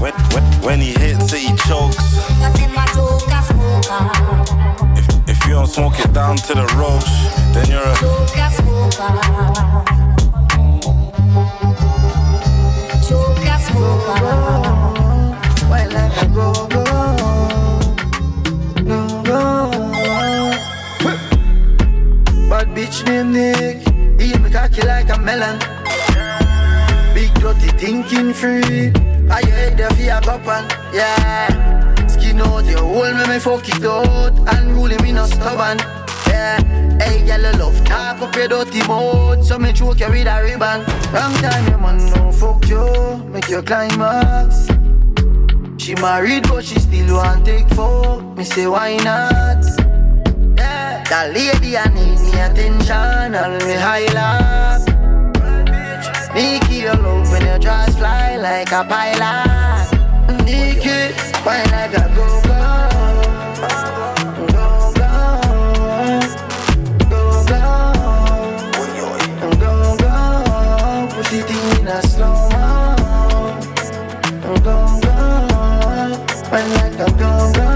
[0.00, 1.96] When, when, when he hits it, he chokes.
[2.38, 4.10] Cause him a joker smoker.
[4.96, 7.10] If, if you don't smoke it down to the roach,
[7.54, 7.94] then you're a
[23.08, 23.76] Named Nick,
[24.20, 25.58] eat me cocky like a melon.
[27.14, 28.92] Big dirty thinking free.
[29.30, 29.40] I
[29.76, 30.44] there for your cup
[30.92, 32.06] yeah?
[32.06, 34.36] Skin out your hole, me me fuck it out.
[34.54, 35.78] And ruling me no stubborn,
[36.26, 36.60] yeah.
[37.00, 40.42] Hey, girl, you love talk up your dirty mouth, so me choke you with a
[40.42, 40.84] ribbon.
[41.10, 44.66] Wrong time, your man no fuck you, make your climax.
[45.78, 48.36] She married, but she still want take fuck.
[48.36, 49.64] Me say why not?
[50.58, 54.84] Yeah, that lady I need attention, and me highlight.
[56.34, 59.88] Me keep your love when your jaws fly like a pilot.
[60.44, 62.60] Naked, why like a go go.
[67.10, 67.26] Go
[69.60, 70.12] go, go.
[71.10, 72.64] Push it in a slow mo.
[74.42, 74.76] Go go,
[76.50, 77.67] why like a go go,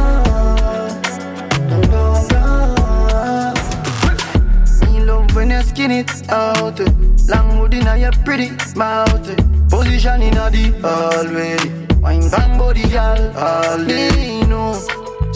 [5.72, 6.78] skin it out.
[6.80, 6.86] Eh.
[7.28, 9.28] Long wood in your pretty mouth.
[9.30, 9.36] Eh.
[9.70, 11.56] Position in the hallway.
[12.00, 14.42] Wine bang body girl, all day.
[14.50, 14.74] know.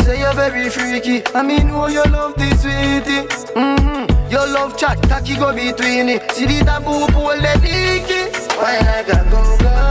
[0.03, 1.22] say you're very freaky.
[1.35, 3.22] I mean, oh, you love this sweetie.
[3.22, 3.62] Eh?
[3.62, 4.31] Mm-hmm.
[4.31, 6.31] Your love chat, tacky go between it.
[6.33, 8.22] See the taboo pull the dicky.
[8.59, 9.87] Wine like a go-go.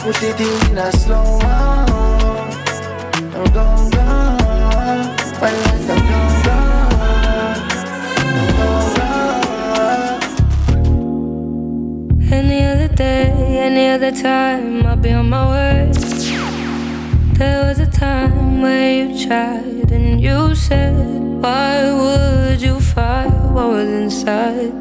[0.00, 1.79] put it in a slow one.
[5.42, 5.52] Any
[12.66, 15.90] other day, any other time, I'll be on my way.
[17.38, 20.94] There was a time where you tried and you said,
[21.40, 24.74] Why would you fight what was inside?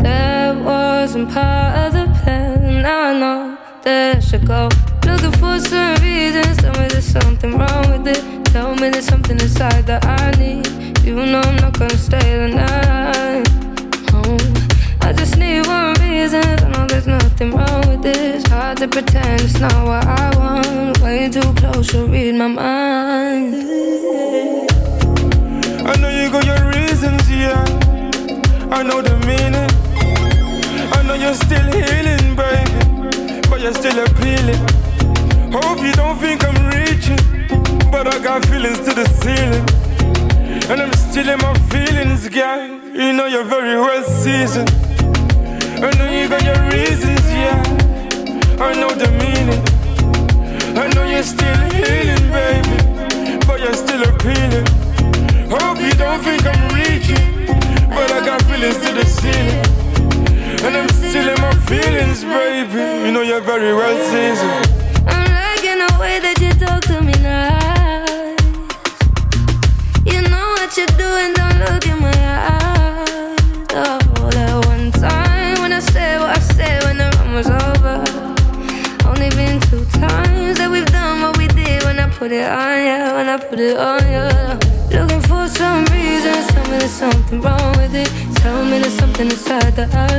[0.00, 2.82] That wasn't part of the plan.
[2.82, 4.68] Now I know that should go.
[5.06, 8.43] Looking for some reasons, tell me there's something wrong with it.
[8.54, 11.04] Tell me there's something inside that I need.
[11.04, 13.48] You know I'm not gonna stay the night.
[14.14, 14.38] Oh,
[15.00, 16.44] I just need one reason.
[16.62, 18.46] I know there's nothing wrong with this.
[18.46, 21.00] Hard to pretend it's not what I want.
[21.00, 23.54] Way too close to read my mind.
[25.90, 27.58] I know you got your reasons, yeah.
[28.70, 29.68] I know the meaning.
[30.94, 34.62] I know you're still healing, baby, but you're still appealing.
[35.50, 37.18] Hope you don't think I'm reaching,
[37.94, 39.66] but I got feelings to the ceiling.
[40.68, 42.62] And I'm still in my feelings, girl.
[43.00, 44.70] You know you're very well seasoned.
[45.86, 47.54] I know you got your reasons, yeah.
[48.66, 49.62] I know the meaning.
[50.82, 52.76] I know you're still healing, baby,
[53.46, 54.66] but you're still appealing.
[55.54, 57.26] Hope you don't think I'm reaching,
[57.94, 59.62] but I got feelings to the ceiling.
[60.66, 63.06] And I'm still in my feelings, baby.
[63.06, 64.13] You know you're very well seasoned.
[89.84, 90.13] Inside that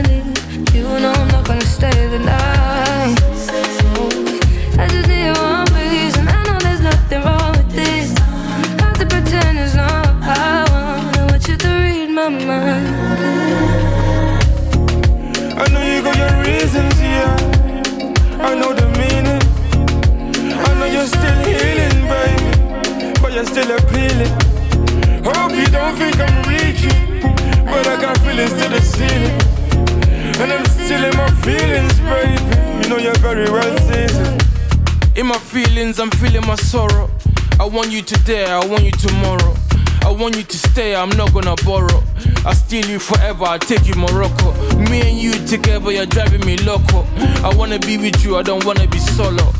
[40.25, 42.01] want you to stay, I'm not gonna borrow.
[42.47, 44.53] I steal you forever, I take you Morocco.
[44.89, 47.05] Me and you together, you're driving me loco.
[47.45, 49.53] I wanna be with you, I don't wanna be solo.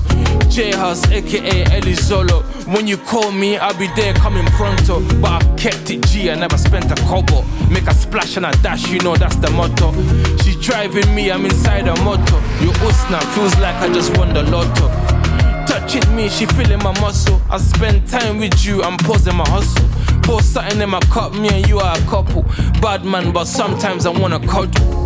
[0.49, 2.41] J House, aka Elizolo.
[2.73, 5.01] When you call me, I'll be there coming pronto.
[5.21, 7.43] But I kept it G, I never spent a kobo.
[7.69, 9.93] Make a splash and a dash, you know that's the motto.
[10.41, 12.41] She's driving me, I'm inside a motor.
[12.65, 14.87] Your Usna feels like I just won the lotto.
[15.67, 17.39] Touching me, she feeling my muscle.
[17.51, 19.85] I spend time with you, I'm pausing my hustle.
[20.25, 22.43] Pour something in my cup, me and you are a couple.
[22.81, 25.05] Bad man, but sometimes I wanna cuddle.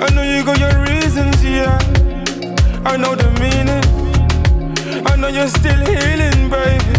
[0.00, 1.78] I know you got your reasons, yeah.
[2.84, 3.84] I know the meaning.
[5.06, 6.94] I know you're still healing, baby,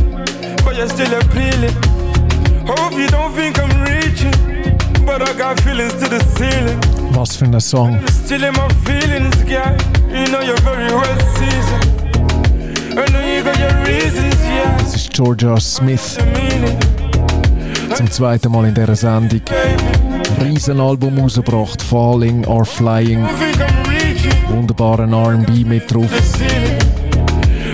[0.64, 1.74] but you're still appealing.
[2.68, 4.36] Hope you don't think I'm reaching,
[5.04, 6.80] but I got feelings to the ceiling.
[7.16, 8.00] Was für ein Song.
[8.08, 9.76] Still in my feelings, girl.
[10.10, 11.86] You know you're very well seasoned.
[12.98, 14.78] I know you got your reasons, yeah.
[14.78, 16.18] Das ist Jorja Smith.
[17.96, 19.42] Zum zweiten Mal in dieser Sendung.
[20.42, 23.28] Riesenalbum rausgebracht, Falling or Flying.
[24.50, 26.12] Wunderbaren RB mit drauf.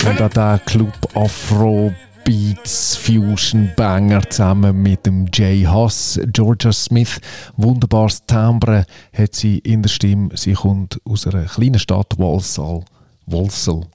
[0.09, 1.93] Und auch der Club Afro
[2.25, 6.19] Beats Fusion Banger zusammen mit dem Jay Huss.
[6.33, 7.19] Georgia Smith,
[7.57, 10.29] wunderbares Timbre hat sie in der Stimme.
[10.35, 12.83] Sie kommt aus einer kleinen Stadt, Walsall,
[13.25, 13.87] Walsall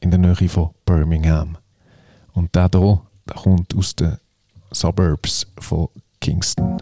[0.00, 1.56] in der Nähe von Birmingham.
[2.34, 4.18] Und der hier, der kommt aus den
[4.72, 5.88] Suburbs von
[6.20, 6.78] Kingston.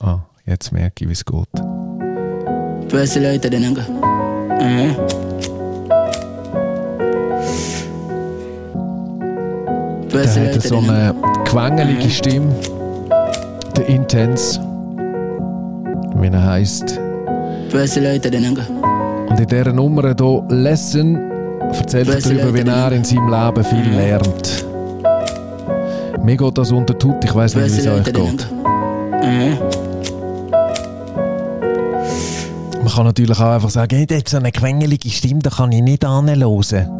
[0.00, 1.48] Ah, jetzt merke ich, wie es geht.
[2.90, 3.72] Beste Leute, den.
[3.72, 4.96] Mhm.
[10.12, 12.54] Der hat so eine quengelige Stimme.
[13.76, 14.60] Der Intense.
[16.16, 16.98] Wie er heisst.
[17.70, 18.58] Beste Leute, den.
[19.28, 21.16] Und in dieser Nummer hier, Lesson,
[21.60, 24.67] erzählt er darüber, wie er in seinem Leben viel lernt.
[26.22, 28.50] Mir geht das unter Tut, ich weiß nicht, wie es euch geht.
[29.22, 29.58] Mhm.
[32.82, 35.72] Man kann natürlich auch einfach sagen, hey, der hat so eine quengelige Stimme, da kann
[35.72, 36.98] ich nicht anhören.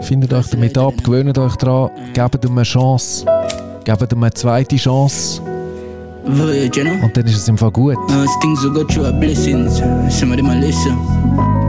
[0.00, 3.26] Findet euch damit ab, gewöhnt euch daran, gebt ihm eine Chance.
[3.84, 5.42] Gebt ihm eine zweite Chance.
[6.24, 7.96] Und dann ist es im Fall gut.
[7.96, 9.78] Uh, things will go through are blessings.
[10.10, 10.96] Some of them are listen.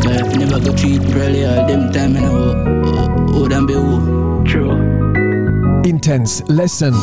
[0.03, 2.29] I've never go it probably all them time and I
[3.37, 3.99] would be who.
[3.99, 4.20] True.
[5.83, 6.93] Intence Lesson.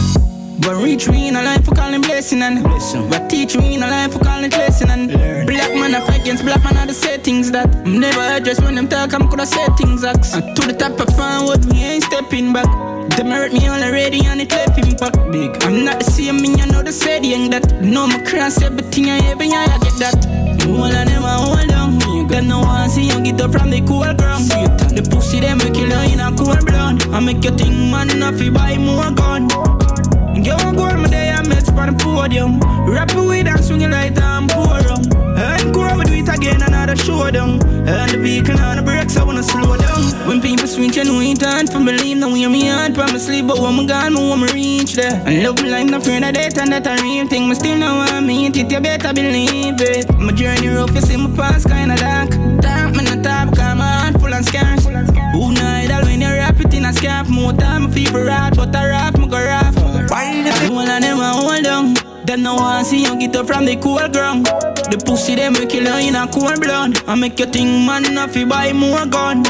[0.82, 3.10] Reach me in a life for calling blessing and blessing.
[3.28, 5.46] Teach me in a life for calling lesson and learn.
[5.46, 9.14] Black man against black man are the settings that I'm never address when them talk.
[9.14, 9.28] I'm
[9.76, 10.02] things
[10.32, 12.87] to the top of forward, we ain't stepping back.
[13.16, 15.50] Them hurt me already and it left impact big.
[15.64, 17.80] I'm not the same, me, I know the saying that.
[17.80, 20.26] No, my cross everything I ever, yeah, I get that.
[20.66, 22.28] All of them I hold on.
[22.28, 24.50] Got no one see you get up from the cool ground.
[24.94, 27.02] The pussy them make you in a cool blood.
[27.08, 29.48] I make you think man enough you buy more gun.
[29.48, 32.60] Girl, I go on my day, I met on the podium.
[32.86, 35.27] Rap it with and swing it like I'm poor rum.
[35.38, 37.62] And go we do it again, another show down.
[37.86, 40.02] And the vehicle on the brakes, I wanna slow down.
[40.26, 42.16] When people swing, you know it time for believe.
[42.18, 44.94] Now we are me on promise sleep, but when I'm gone, I want me reach
[44.94, 45.22] there.
[45.24, 47.48] And love life, not afraid of that, and that a real thing.
[47.48, 50.10] Me still know I mean it, you better believe it.
[50.18, 52.30] My journey rough, you see my past kinda dark.
[52.60, 54.86] Dark, me not top, cause my full and scars.
[54.86, 57.28] Who know all when you rap it in a scarf?
[57.28, 59.72] More time, feel for rat, but I rap, me go rap.
[60.10, 62.17] Why the people and them a hold on?
[62.28, 64.44] Them no want see you get up from the cool ground.
[64.44, 67.00] The pussy we kill you in a cool blood.
[67.08, 69.44] I make you think man enough you buy more gun.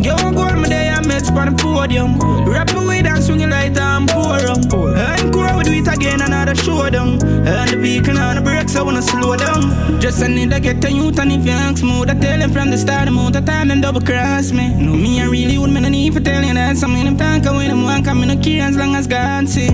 [0.00, 2.16] Girl, I go on my day, I met on the podium.
[2.48, 4.40] Rap away and swing it like I'm poor.
[4.40, 7.22] And go we do it again, another show down.
[7.22, 10.00] And the vehicle on the brakes, I wanna slow down.
[10.00, 12.50] Just I need to get a youth, and if you ask me, I tell them
[12.52, 14.72] from the start, amount of time them double cross me.
[14.80, 16.78] No, me, I really would, me no need for telling that.
[16.78, 19.46] Some of them talk away, them want come, me no care as long as God
[19.46, 19.68] see.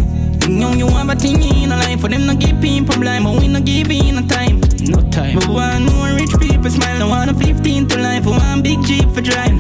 [0.49, 3.39] Young, you have a thing in a life for them no give people blind, but
[3.39, 4.61] we no give in a time.
[4.81, 5.35] No time.
[5.35, 8.83] But one more rich people smile, no one a 15 to life, for one big
[8.85, 9.53] jeep for drive.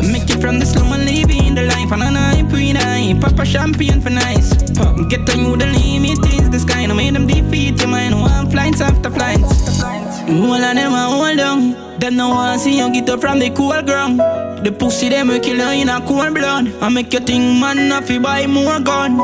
[0.00, 3.18] Make it from the slum and live in the life, and I pre die.
[3.20, 4.54] Papa champagne for nice.
[4.78, 8.14] Pop, get on you the limit is the sky, no make them defeat your mind.
[8.14, 9.82] One flights after flights.
[9.82, 11.98] All of them a hold on.
[11.98, 14.20] Them no want see you get up from the cool ground.
[14.64, 16.72] The pussy them will kill you in a cool blood.
[16.80, 19.16] I make you think man enough you buy more gun.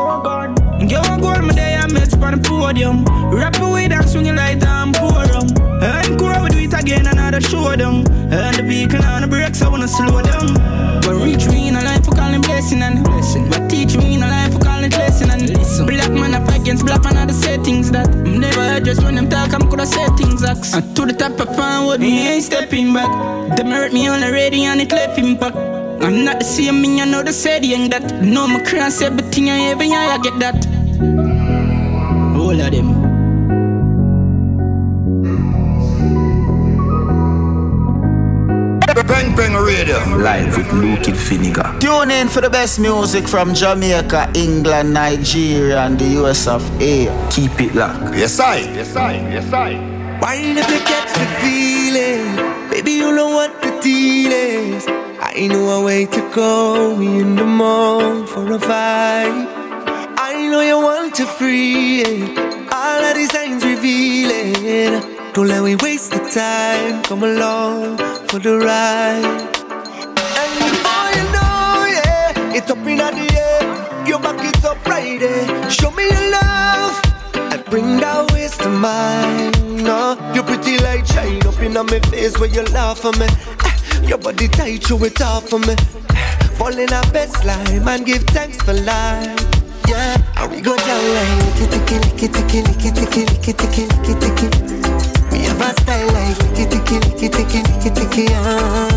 [0.89, 3.05] Girl, I go on my day, I met on the podium.
[3.33, 5.25] Rap away and swing it like I'm poor.
[5.85, 8.07] And go we do it again, another show down.
[8.33, 10.55] And the vehicle on the brakes, I wanna slow down.
[11.01, 13.49] But reach me in a life for calling blessing and blessing.
[13.49, 15.87] But teach me in a life for calling lesson and listen.
[15.87, 19.29] Black man fight against black man are the settings that I'm never address when them
[19.29, 20.75] talk, I'm coulda say things axe.
[20.75, 23.11] And to the top of forward, me ain't stepping back.
[23.57, 25.57] Them hurt me already and it left impact.
[25.57, 28.23] I'm not the same, me, I know the that.
[28.23, 30.74] No, my cross everything I ever, yeah, I get that.
[32.37, 33.05] All of them.
[39.07, 39.99] Peng Peng Radio.
[40.17, 41.79] Live with Luke Finnegan.
[41.79, 47.07] Tune in for the best music from Jamaica, England, Nigeria, and the US of A.
[47.31, 48.15] Keep it locked.
[48.15, 48.61] Yes, I.
[48.73, 49.13] Yes, I.
[49.31, 49.95] Yes, I.
[50.21, 54.87] Wine if you catch the feeling, baby, you know what the deal is.
[54.89, 59.54] I know a way to go in the morning for a fight.
[60.55, 62.39] Know you want to free it.
[62.73, 65.03] All of these signs revealing.
[65.33, 67.03] Don't let me waste the time.
[67.03, 67.99] Come along
[68.29, 69.25] for the ride.
[70.39, 74.07] And before you know, yeah, it's up in the air.
[74.07, 75.19] Your back is up right.
[75.73, 77.03] Show me your love
[77.35, 79.51] and bring that waste to mine.
[79.83, 83.27] No, you're pretty like shine up in my face where you laugh at me.
[83.27, 85.75] Eh, Your body tight, show it off for me.
[86.11, 89.54] Eh, Fall in our best line and give thanks for life.
[90.37, 91.99] And we go down like ticky
[92.29, 94.49] ticky licky ticky licky ticky licky ticky.
[95.33, 98.27] We have a style like ticky ticky licky ticky.
[98.31, 98.89] Ah.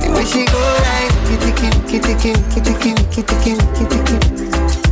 [0.00, 2.30] The way she go like ticky ticky
[2.62, 4.16] ticky ticky ticky.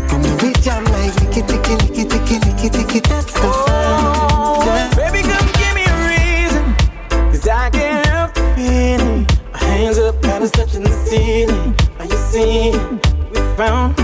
[0.09, 3.01] From the way jam like ticky ticky licky ticky.
[3.01, 3.51] That's the.
[4.97, 6.65] Baby, come give me a reason.
[7.31, 9.27] Cause I can't help the feeling.
[9.53, 11.75] My hands up, got us touching the ceiling.
[12.01, 13.01] Are you seeing?
[13.31, 14.02] We found.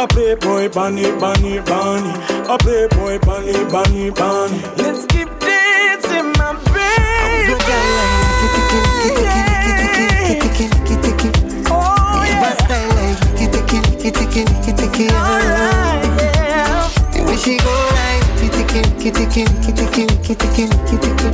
[0.00, 2.10] A playboy, bunny, bunny, bunny.
[2.48, 4.62] A playboy, bunny, bunny, bunny.
[4.78, 7.52] Let's keep dancing, my baby.
[11.68, 12.56] Oh, yeah.
[12.64, 15.06] style like licky ticky licky ticky licky ticky.
[15.12, 15.20] ah.
[17.12, 21.28] The way she go like licky ticky licky ticky licky ticky licky ticky licky ticky.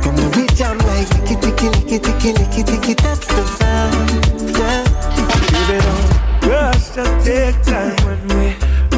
[0.00, 2.94] From the way jam like licky ticky licky ticky licky ticky.
[3.02, 4.58] That's the vibe.
[4.60, 4.86] Yeah.
[5.66, 8.46] Baby, don't Girls, just take time when we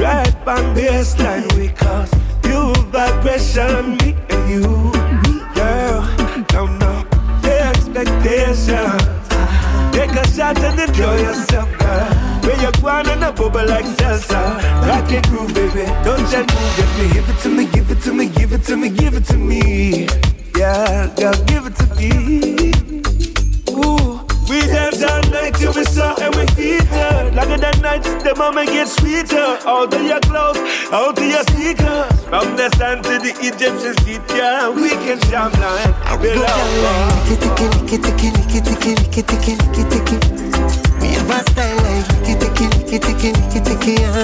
[0.00, 1.44] ride on baseline.
[1.58, 2.10] We cause
[2.46, 4.62] you vibration, me and you.
[5.52, 6.00] Girl,
[6.48, 7.04] don't know
[7.42, 9.04] the expectations.
[9.92, 12.08] Take a shot and enjoy yourself, girl.
[12.40, 14.56] Where you're going on a bubble like salsa.
[14.88, 15.84] Rock your groove, baby.
[16.04, 17.12] Don't you move me.
[17.12, 19.36] Give it to me, give it to me, give it to me, give it to
[19.36, 20.08] me.
[20.56, 22.91] Yeah, girl, give it to me.
[24.52, 26.84] We dance all night till we start and we it.
[27.32, 29.56] Longer than nights, the moment gets sweeter.
[29.64, 30.60] Out of your clothes,
[30.92, 32.12] out of your sneakers.
[32.28, 36.20] From the sun to the Egyptian feet, yeah, we can jam like.
[36.20, 40.16] We Go jam licky ticky licky ticky licky ticky licky ticky licky ticky.
[41.00, 44.04] We have a style like ticky licky ticky licky ticky.
[44.04, 44.20] ah.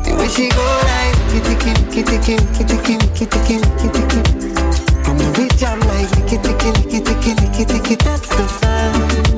[0.00, 4.75] The way she go like licky ticky licky ticky licky ticky licky ticky
[5.06, 7.94] Come on, we jam like licky ticky licky ticky licky ticky.
[7.94, 9.35] That's the vibe.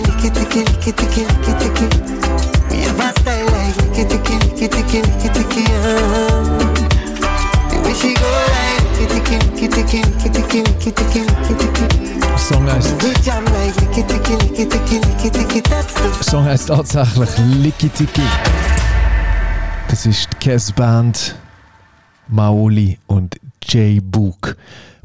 [0.00, 1.86] Licky ticky licky ticky licky ticky licky ticky.
[2.70, 5.64] We have a style like licky ticky licky ticky licky ticky.
[5.72, 6.42] ah.
[7.70, 11.84] The way she go like licky ticky licky ticky licky ticky licky ticky licky ticky.
[12.20, 15.60] Der Song heisst, We jam like licky ticky licky ticky licky ticky.
[15.62, 17.30] That's the der Song heisst tatsächlich
[17.62, 18.22] Licky Tiki.
[19.88, 21.36] Das ist die Kes-Band
[22.28, 24.56] Maoli und J-Boog.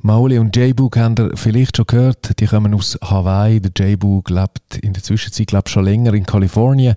[0.03, 2.39] Maoli und J-Book habt ihr vielleicht schon gehört.
[2.39, 3.59] Die kommen aus Hawaii.
[3.59, 6.95] Der J-Book lebt in der Zwischenzeit, glaube schon länger in Kalifornien.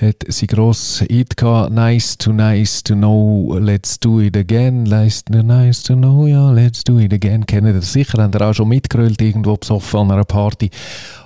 [0.00, 1.72] Hat sie gross Hit gehabt.
[1.72, 4.84] Nice to nice to know, let's do it again.
[4.84, 7.44] Nice to nice to know, ja, let's do it again.
[7.46, 10.70] Kennt ihr sicher, habt ihr auch schon mitgerollt irgendwo besoffen an einer Party.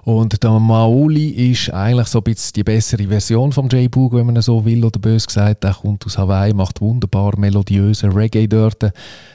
[0.05, 4.41] Und der Maoli ist eigentlich so ein bisschen die bessere Version vom J-Boog, wenn man
[4.41, 5.65] so will oder bös gesagt.
[5.65, 8.91] Der kommt aus Hawaii, macht wunderbar melodiöse Reggae dort.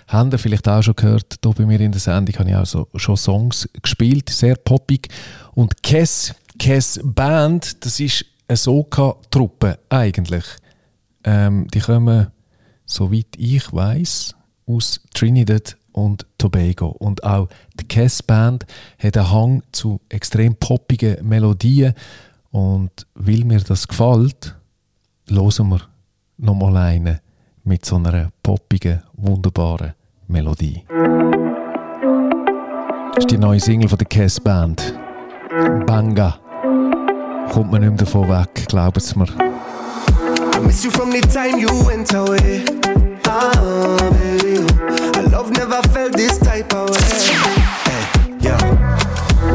[0.07, 2.65] Habt ihr vielleicht auch schon gehört, hier bei mir in der Sendung habe ich auch
[2.65, 5.09] so, schon Songs gespielt, sehr poppig.
[5.53, 10.45] Und Kess, Kess Band, das ist eine Soca-Truppe eigentlich.
[11.23, 12.27] Ähm, die kommen,
[12.85, 14.35] soweit ich weiß,
[14.67, 16.89] aus Trinidad und Tobago.
[16.89, 17.47] Und auch
[17.79, 18.65] die Cass Band
[18.99, 21.93] hat einen Hang zu extrem poppigen Melodien.
[22.51, 24.55] Und weil mir das gefällt,
[25.29, 25.81] hören wir
[26.37, 27.21] nochmal eine
[27.65, 29.93] mit so einer poppigen, wunderbaren
[30.27, 30.83] Melodie.
[33.15, 34.93] Das ist die neue Single von der Cass Band.
[35.87, 36.37] Banga.
[37.51, 39.25] Kommt man nicht mehr davon weg, glaubt es mir.
[39.25, 42.63] I miss you from the time you went away.
[43.27, 44.59] Ah, baby.
[45.17, 46.97] I love never felt this type of way.
[47.85, 48.03] Hey,
[48.41, 48.59] yeah.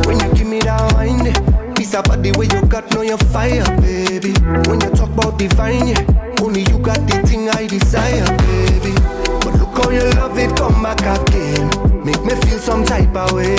[0.07, 1.33] When you give me that wine,
[1.81, 4.37] piece about the way you got know your fire, baby.
[4.69, 6.05] When you talk about divine, yeah,
[6.43, 8.93] only you got the thing I desire, baby.
[9.41, 11.65] But look how you love it, come back again.
[12.05, 13.57] Make me feel some type of way.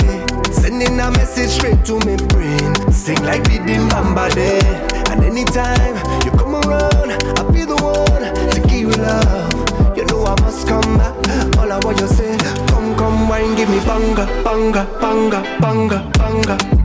[0.54, 2.70] Sending a message straight to me brain.
[2.94, 3.58] Sing like the
[3.90, 4.62] Bamba day.
[5.10, 7.10] And anytime you come around,
[7.42, 8.22] I'll be the one
[8.54, 9.98] to give you love.
[9.98, 11.58] You know I must come back.
[11.58, 12.38] All I want you say,
[12.70, 16.81] come, come, wine, give me banga, banga, banga, banga, banga.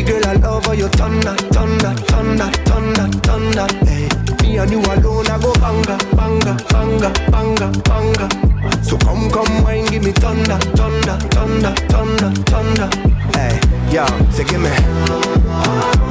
[0.00, 3.66] Baby girl, I love how you thunder, thunder, thunder, thunder, thunder.
[3.84, 4.08] Hey,
[4.40, 8.82] me and you alone, I go banga, banga, banga, banga, banga.
[8.82, 12.88] So come, come, wine, give me thunder, thunder, thunder, thunder, thunder.
[13.34, 13.60] Hey,
[13.92, 16.09] yo, say give me.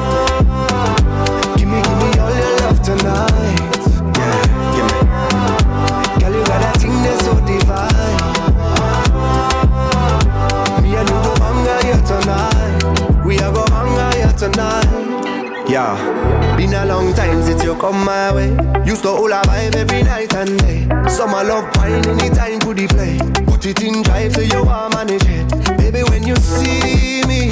[15.80, 18.50] Yeah, been a long time since you come my way.
[18.84, 20.84] Used to hold a vibe every night and day.
[21.08, 23.16] Summer love wine anytime for the play.
[23.46, 25.48] Put it in drive so you want manage it.
[25.78, 27.48] Baby, when you see me,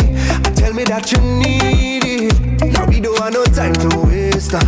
[0.60, 2.74] tell me that you need it.
[2.74, 4.54] Now we don't have no time to waste.
[4.54, 4.60] Uh.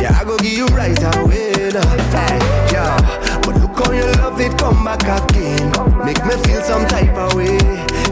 [0.00, 1.74] Yeah, I go give you right away.
[1.74, 1.90] Now.
[2.70, 5.66] Yeah, but look how your love it, come back again.
[6.06, 7.58] Make me feel some type of way.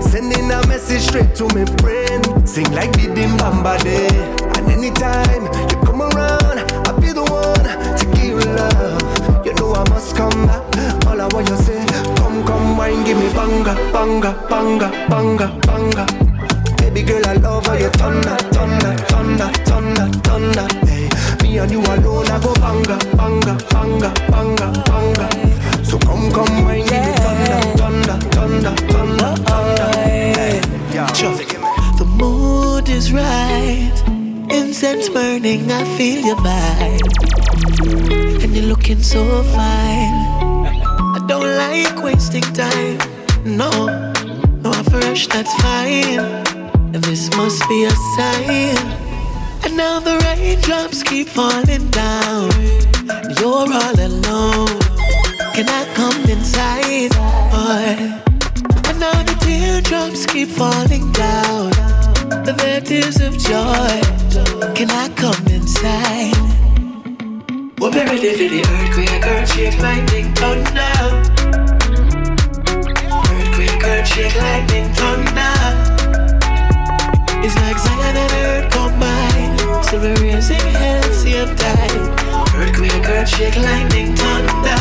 [0.03, 2.45] Sending a message straight to my brain.
[2.45, 3.07] Sing like the
[3.39, 4.46] Bamba day.
[4.87, 7.67] Anytime you come around, I'll be the one
[7.99, 9.45] to give you love.
[9.45, 10.63] You know I must come back.
[11.09, 11.85] All I want you say,
[12.15, 16.07] come, come, wine, give me banga, banga, banga, banga, banga.
[16.79, 20.69] Baby girl, I love how you thunder, thunder, thunder, thunder, thunder.
[20.87, 21.09] Hey,
[21.43, 25.85] me and you alone, I go banga, banga, banga, banga, banga.
[25.85, 26.76] So come, come, wine,
[35.49, 38.43] I feel your vibe.
[38.43, 40.15] And you're looking so fine.
[41.15, 42.99] I don't like wasting time.
[43.45, 43.71] No,
[44.61, 46.43] no, I'm fresh, that's fine.
[46.91, 48.77] This must be a sign.
[49.63, 52.51] And now the raindrops keep falling down.
[53.39, 54.81] You're all alone.
[55.55, 57.13] Can I come inside?
[57.55, 57.95] Boy?
[58.89, 61.86] And now the teardrops keep falling down.
[62.47, 64.01] The tears of joy.
[64.75, 66.33] Can I come inside?
[67.75, 70.95] Be ready for the earthquake, earthquake, lightning, thunder.
[73.35, 75.55] Earthquake, earthquake, lightning, thunder.
[77.45, 79.59] It's like Zion and earth combined.
[79.87, 82.15] So we're raising hell, same time.
[82.55, 84.79] Earthquake, earthquake, lightning, thunder.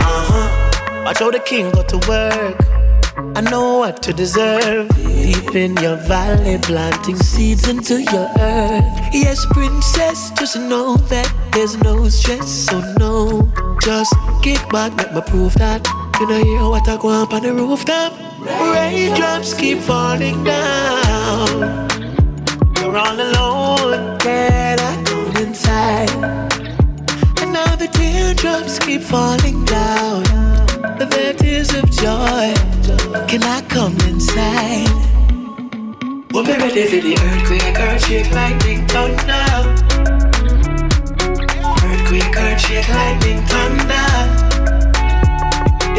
[0.00, 1.04] Uh huh.
[1.04, 2.77] Watch how the king go to work.
[3.18, 4.88] I know what to deserve.
[4.94, 8.84] Deep in your valley, planting seeds into your earth.
[9.12, 13.52] Yes, princess, just know that there's no stress, so no.
[13.82, 15.84] Just kick back, let me prove that.
[16.20, 18.12] You know, hear what I go up on the rooftop.
[18.40, 21.88] Raindrops keep falling down.
[22.76, 26.10] You're all alone, can I come inside?
[27.40, 30.57] And now the teardrops keep falling down.
[30.78, 32.54] The tears of joy.
[33.26, 34.86] Can I come inside?
[36.32, 39.46] We'll be ready for the earthquake, earthquake, lightning, thunder.
[41.82, 44.08] Earthquake, earthquake, lightning, thunder.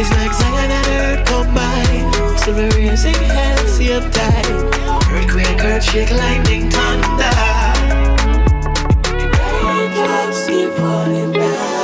[0.00, 2.40] It's like Zion and earth combined.
[2.40, 4.70] So we're raising hell, same time.
[5.12, 7.36] Earthquake, earthquake, lightning, thunder.
[9.62, 11.80] Raindrops keep falling down.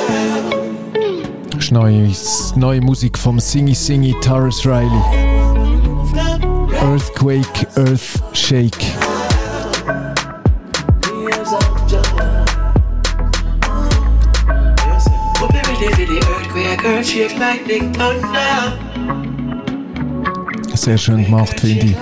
[1.58, 4.90] Ist neue, Musik vom Singy Singy Taurus Riley.
[6.80, 8.86] Earthquake, Earth Shake.
[20.74, 21.96] Sehr schön gemacht, finde ich.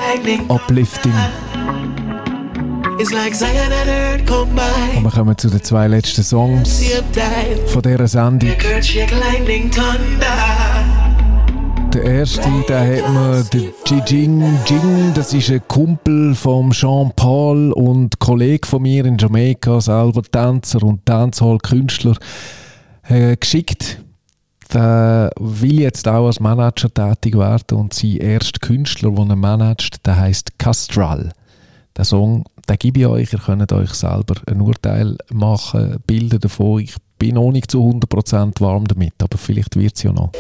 [0.51, 1.13] Uplifting.
[4.97, 6.83] Und wir kommen zu den zwei letzten Songs
[7.67, 8.51] von dieser Sendung.
[11.93, 18.19] Der erste, der hat mir der Jijing Jing, das ist ein Kumpel von Jean-Paul und
[18.19, 22.17] Kollege von mir in Jamaika, selber Tänzer und Dancehall-Künstler,
[23.09, 23.99] äh, geschickt.
[24.73, 30.07] Der will jetzt auch als Manager tätig werden und sein erster Künstler, den er managt,
[30.07, 31.33] der heißt Castral.
[31.97, 36.81] Der Song, den gebe ich euch, ihr könnt euch selber ein Urteil machen, Bilder davon.
[36.81, 40.31] Ich bin noch nicht zu 100% warm damit, aber vielleicht wird es ja noch.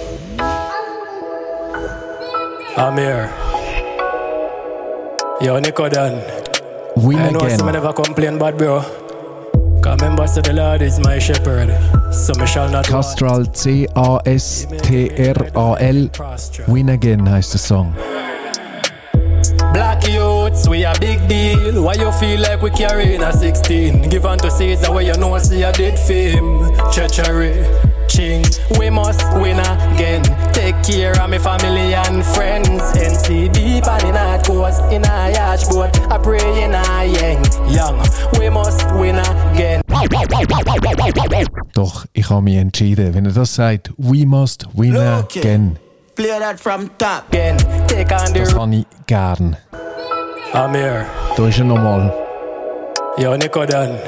[2.76, 3.28] Here.
[5.40, 6.20] Yo, Nico Dan.
[6.96, 7.58] Win I know again.
[7.58, 8.82] some never complain, but bro.
[12.82, 14.70] Castral C-A-S-T-R-A-L
[16.66, 17.94] Win Again heißt der Song.
[20.44, 21.82] Youths, we a big deal.
[21.82, 24.10] Why you feel like we carrying a 16?
[24.10, 26.70] Give on to Caesar where you know see a dead fame.
[26.92, 27.64] Treachery,
[28.08, 28.44] ching.
[28.78, 30.22] We must win again.
[30.52, 32.82] Take care of my family and friends.
[32.92, 36.12] NCB pan in a in a yacht boat.
[36.12, 37.42] I pray in a yang.
[37.72, 37.98] Young,
[38.38, 39.80] we must win again.
[41.72, 43.14] Doch, ich habe mich entschieden.
[43.14, 45.78] Wenn er das sagt, we must win again.
[46.14, 47.28] Play that from top.
[47.30, 47.56] Again,
[47.88, 49.56] take on the Das habe ich gern.
[50.54, 51.06] I'm here.
[51.36, 52.12] Da ist er nochmal.
[53.18, 53.98] Yo, Nico Dan.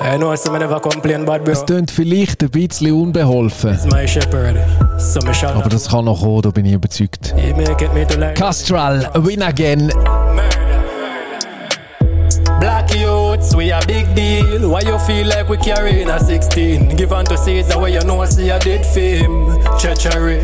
[0.00, 1.52] I know some never complain, but bro.
[1.52, 3.78] Es klingt vielleicht ein bisschen unbeholfen.
[5.54, 7.34] Aber das kann noch kommen, da bin ich überzeugt.
[8.34, 9.90] Castral, Win Again.
[12.60, 14.68] Black youths, we a big deal.
[14.70, 16.96] Why you feel like we carrying a 16?
[16.96, 19.58] Give on to Caesar where you know see a dead fame.
[19.78, 20.40] Treachery,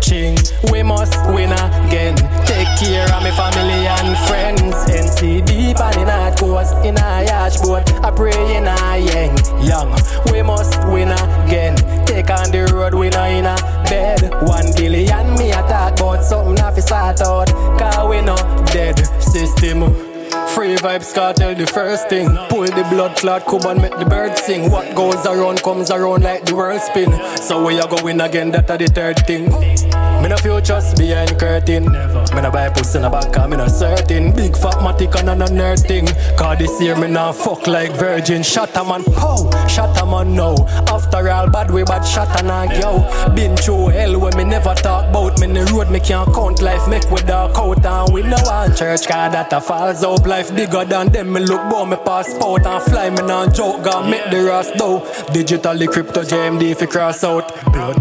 [0.00, 0.36] ching.
[0.72, 2.16] We must win again.
[2.46, 4.74] Take care of my family and friends.
[4.90, 7.88] NCB pan in a coast in a yacht boat.
[8.04, 9.36] I pray in a yang.
[9.64, 9.90] Young,
[10.32, 11.76] we must win again.
[12.06, 13.56] Take on the road, we not in a
[13.88, 14.32] bed.
[14.42, 17.48] One billion me a talk about something I fi sort out.
[17.78, 18.36] Cause we no
[18.72, 20.09] dead system.
[20.54, 22.28] Free vibes cartel the first thing.
[22.48, 24.70] Pull the blood clot cub and make the birds sing.
[24.70, 27.12] What goes around comes around like the world spin.
[27.36, 30.09] So we are going again, that are the third thing.
[30.22, 31.84] Me no futures behind curtain.
[31.84, 32.24] Never.
[32.34, 34.34] Me no buy pussy in a back, cause me no certain.
[34.34, 36.06] Big fat matic and a nerd thing.
[36.36, 38.42] Cause this year me nah fuck like virgin.
[38.42, 40.54] Shut a man, pow, shut a man now.
[40.88, 43.34] After all, bad way, bad shot and a yo.
[43.34, 45.40] Been through hell when me never talk about.
[45.40, 47.84] Me the road, me can't count life, make with dark out.
[47.84, 50.26] And we no want church, cause that a falls out.
[50.26, 51.32] Life bigger than them.
[51.32, 53.08] Me look bout me passport and fly.
[53.08, 55.00] Me nah joke, God make the rest though.
[55.32, 57.48] Digitally crypto JMD if you cross out.
[57.72, 57.96] Blood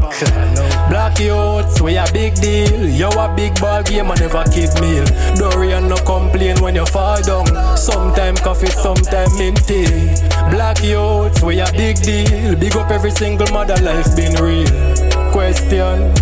[0.90, 2.88] Black youths, we big deal.
[2.88, 5.06] You a big ball game and never kid meal.
[5.36, 7.78] Dorian no complain when you fall down.
[7.78, 9.86] Sometime coffee, sometime minty.
[10.52, 12.56] Black youths, we a big deal.
[12.56, 15.32] Big up every single mother life been real.
[15.32, 16.14] Question.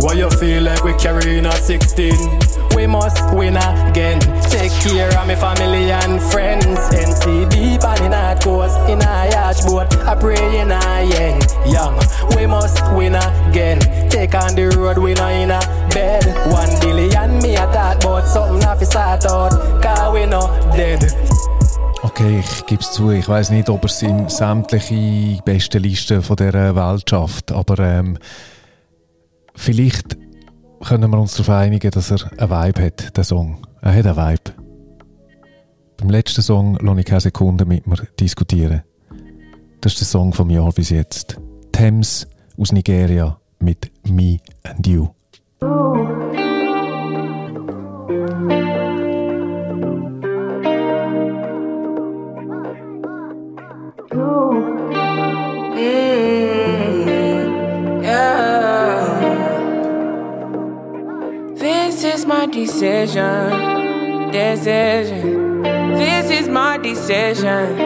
[0.00, 2.43] Why you feel like we carrying a 16?
[2.74, 4.20] We must win again.
[4.50, 6.78] Take care of my family and friends.
[6.90, 9.94] NCB pan in a coast, in a yacht boat.
[10.06, 11.40] I pray in a yen.
[11.66, 11.96] Young,
[12.36, 13.78] we must win again.
[14.10, 15.60] Take on the road, we not in a
[15.94, 16.24] bed.
[16.50, 19.52] One billion me a thought about something I fi start out.
[19.82, 21.02] Cause we not dead.
[22.02, 26.36] Okay, ich gebe es zu, ich weiß nicht, ob es in sämtliche besten Listen von
[26.36, 28.18] dieser Welt schafft, aber ähm,
[29.56, 30.16] vielleicht
[30.84, 33.66] können wir uns darauf einigen, dass er einen Vibe hat, der Song.
[33.80, 34.64] Er hat einen Vibe.
[35.96, 38.82] Beim letzten Song lasse ich keine Sekunde mit mir diskutieren.
[39.80, 41.38] Das ist der Song vom Jahr bis jetzt.
[41.72, 42.26] Thames
[42.58, 45.08] aus Nigeria mit Me and You.
[62.14, 64.30] Is my decision.
[64.30, 65.62] Decision.
[65.94, 67.80] This is my decision.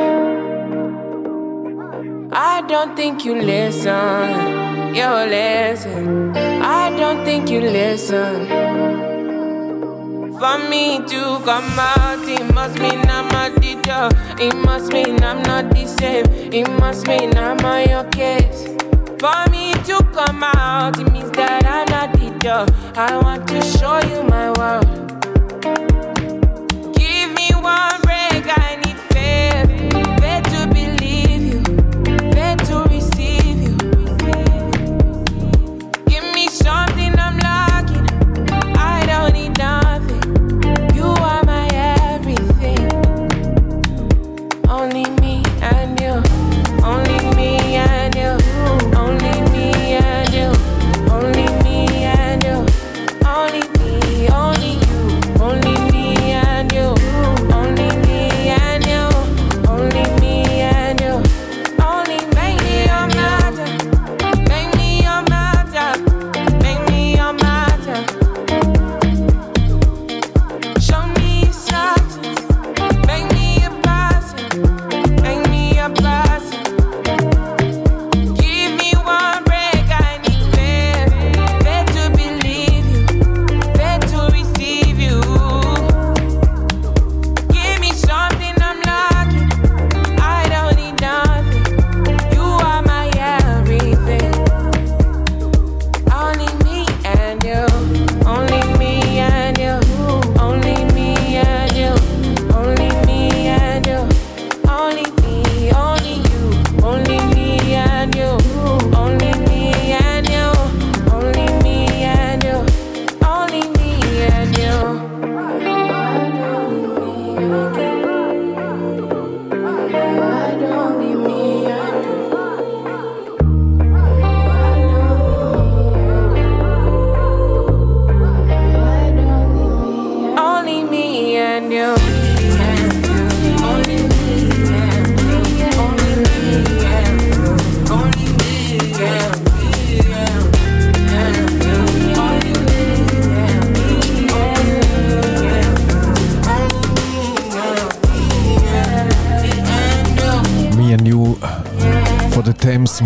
[2.30, 4.94] I don't think you listen.
[4.94, 6.36] You listen.
[6.36, 8.46] I don't think you listen.
[10.38, 14.10] For me to come out, it must mean I'm a teacher.
[14.38, 16.26] It must mean I'm not the same.
[16.52, 18.77] It must mean I'm on your case.
[19.18, 22.66] For me to come out, it means that I'm not the teacher.
[22.94, 24.86] I want to show you my world.
[26.94, 28.87] Give me one break, I need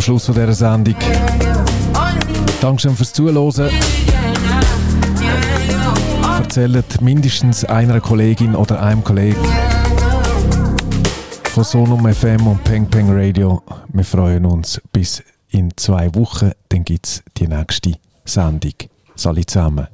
[0.03, 0.97] Schluss von dieser Sendung.
[2.61, 3.71] Dankeschön fürs Zuhören.
[6.39, 9.39] Erzählt mindestens einer Kollegin oder einem Kollegen
[11.45, 13.63] von Sonum FM und Peng Peng Radio.
[13.93, 16.51] Wir freuen uns bis in zwei Wochen.
[16.69, 17.93] Dann gibt es die nächste
[18.25, 18.75] Sendung.
[19.15, 19.87] Salut zusammen.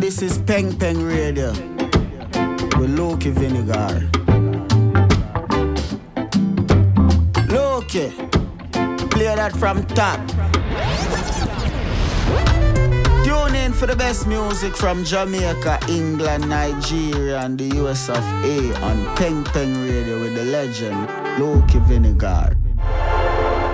[0.00, 1.73] This is Peng Peng Radio
[2.84, 4.08] with Loki Vinegar.
[7.50, 8.10] Okay,
[9.10, 10.20] play that from top.
[13.24, 18.74] Tune in for the best music from Jamaica, England, Nigeria, and the US of A
[18.82, 21.08] on Peng Peng Radio with the legend
[21.38, 22.56] Loki Vinegar.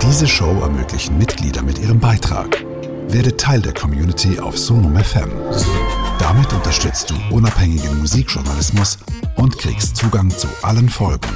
[0.03, 2.65] Diese Show ermöglichen Mitglieder mit ihrem Beitrag.
[3.09, 5.31] Werde Teil der Community auf Sonum FM.
[6.21, 8.99] Damit unterstützt du unabhängigen Musikjournalismus
[9.37, 11.27] und kriegst Zugang zu allen Folgen.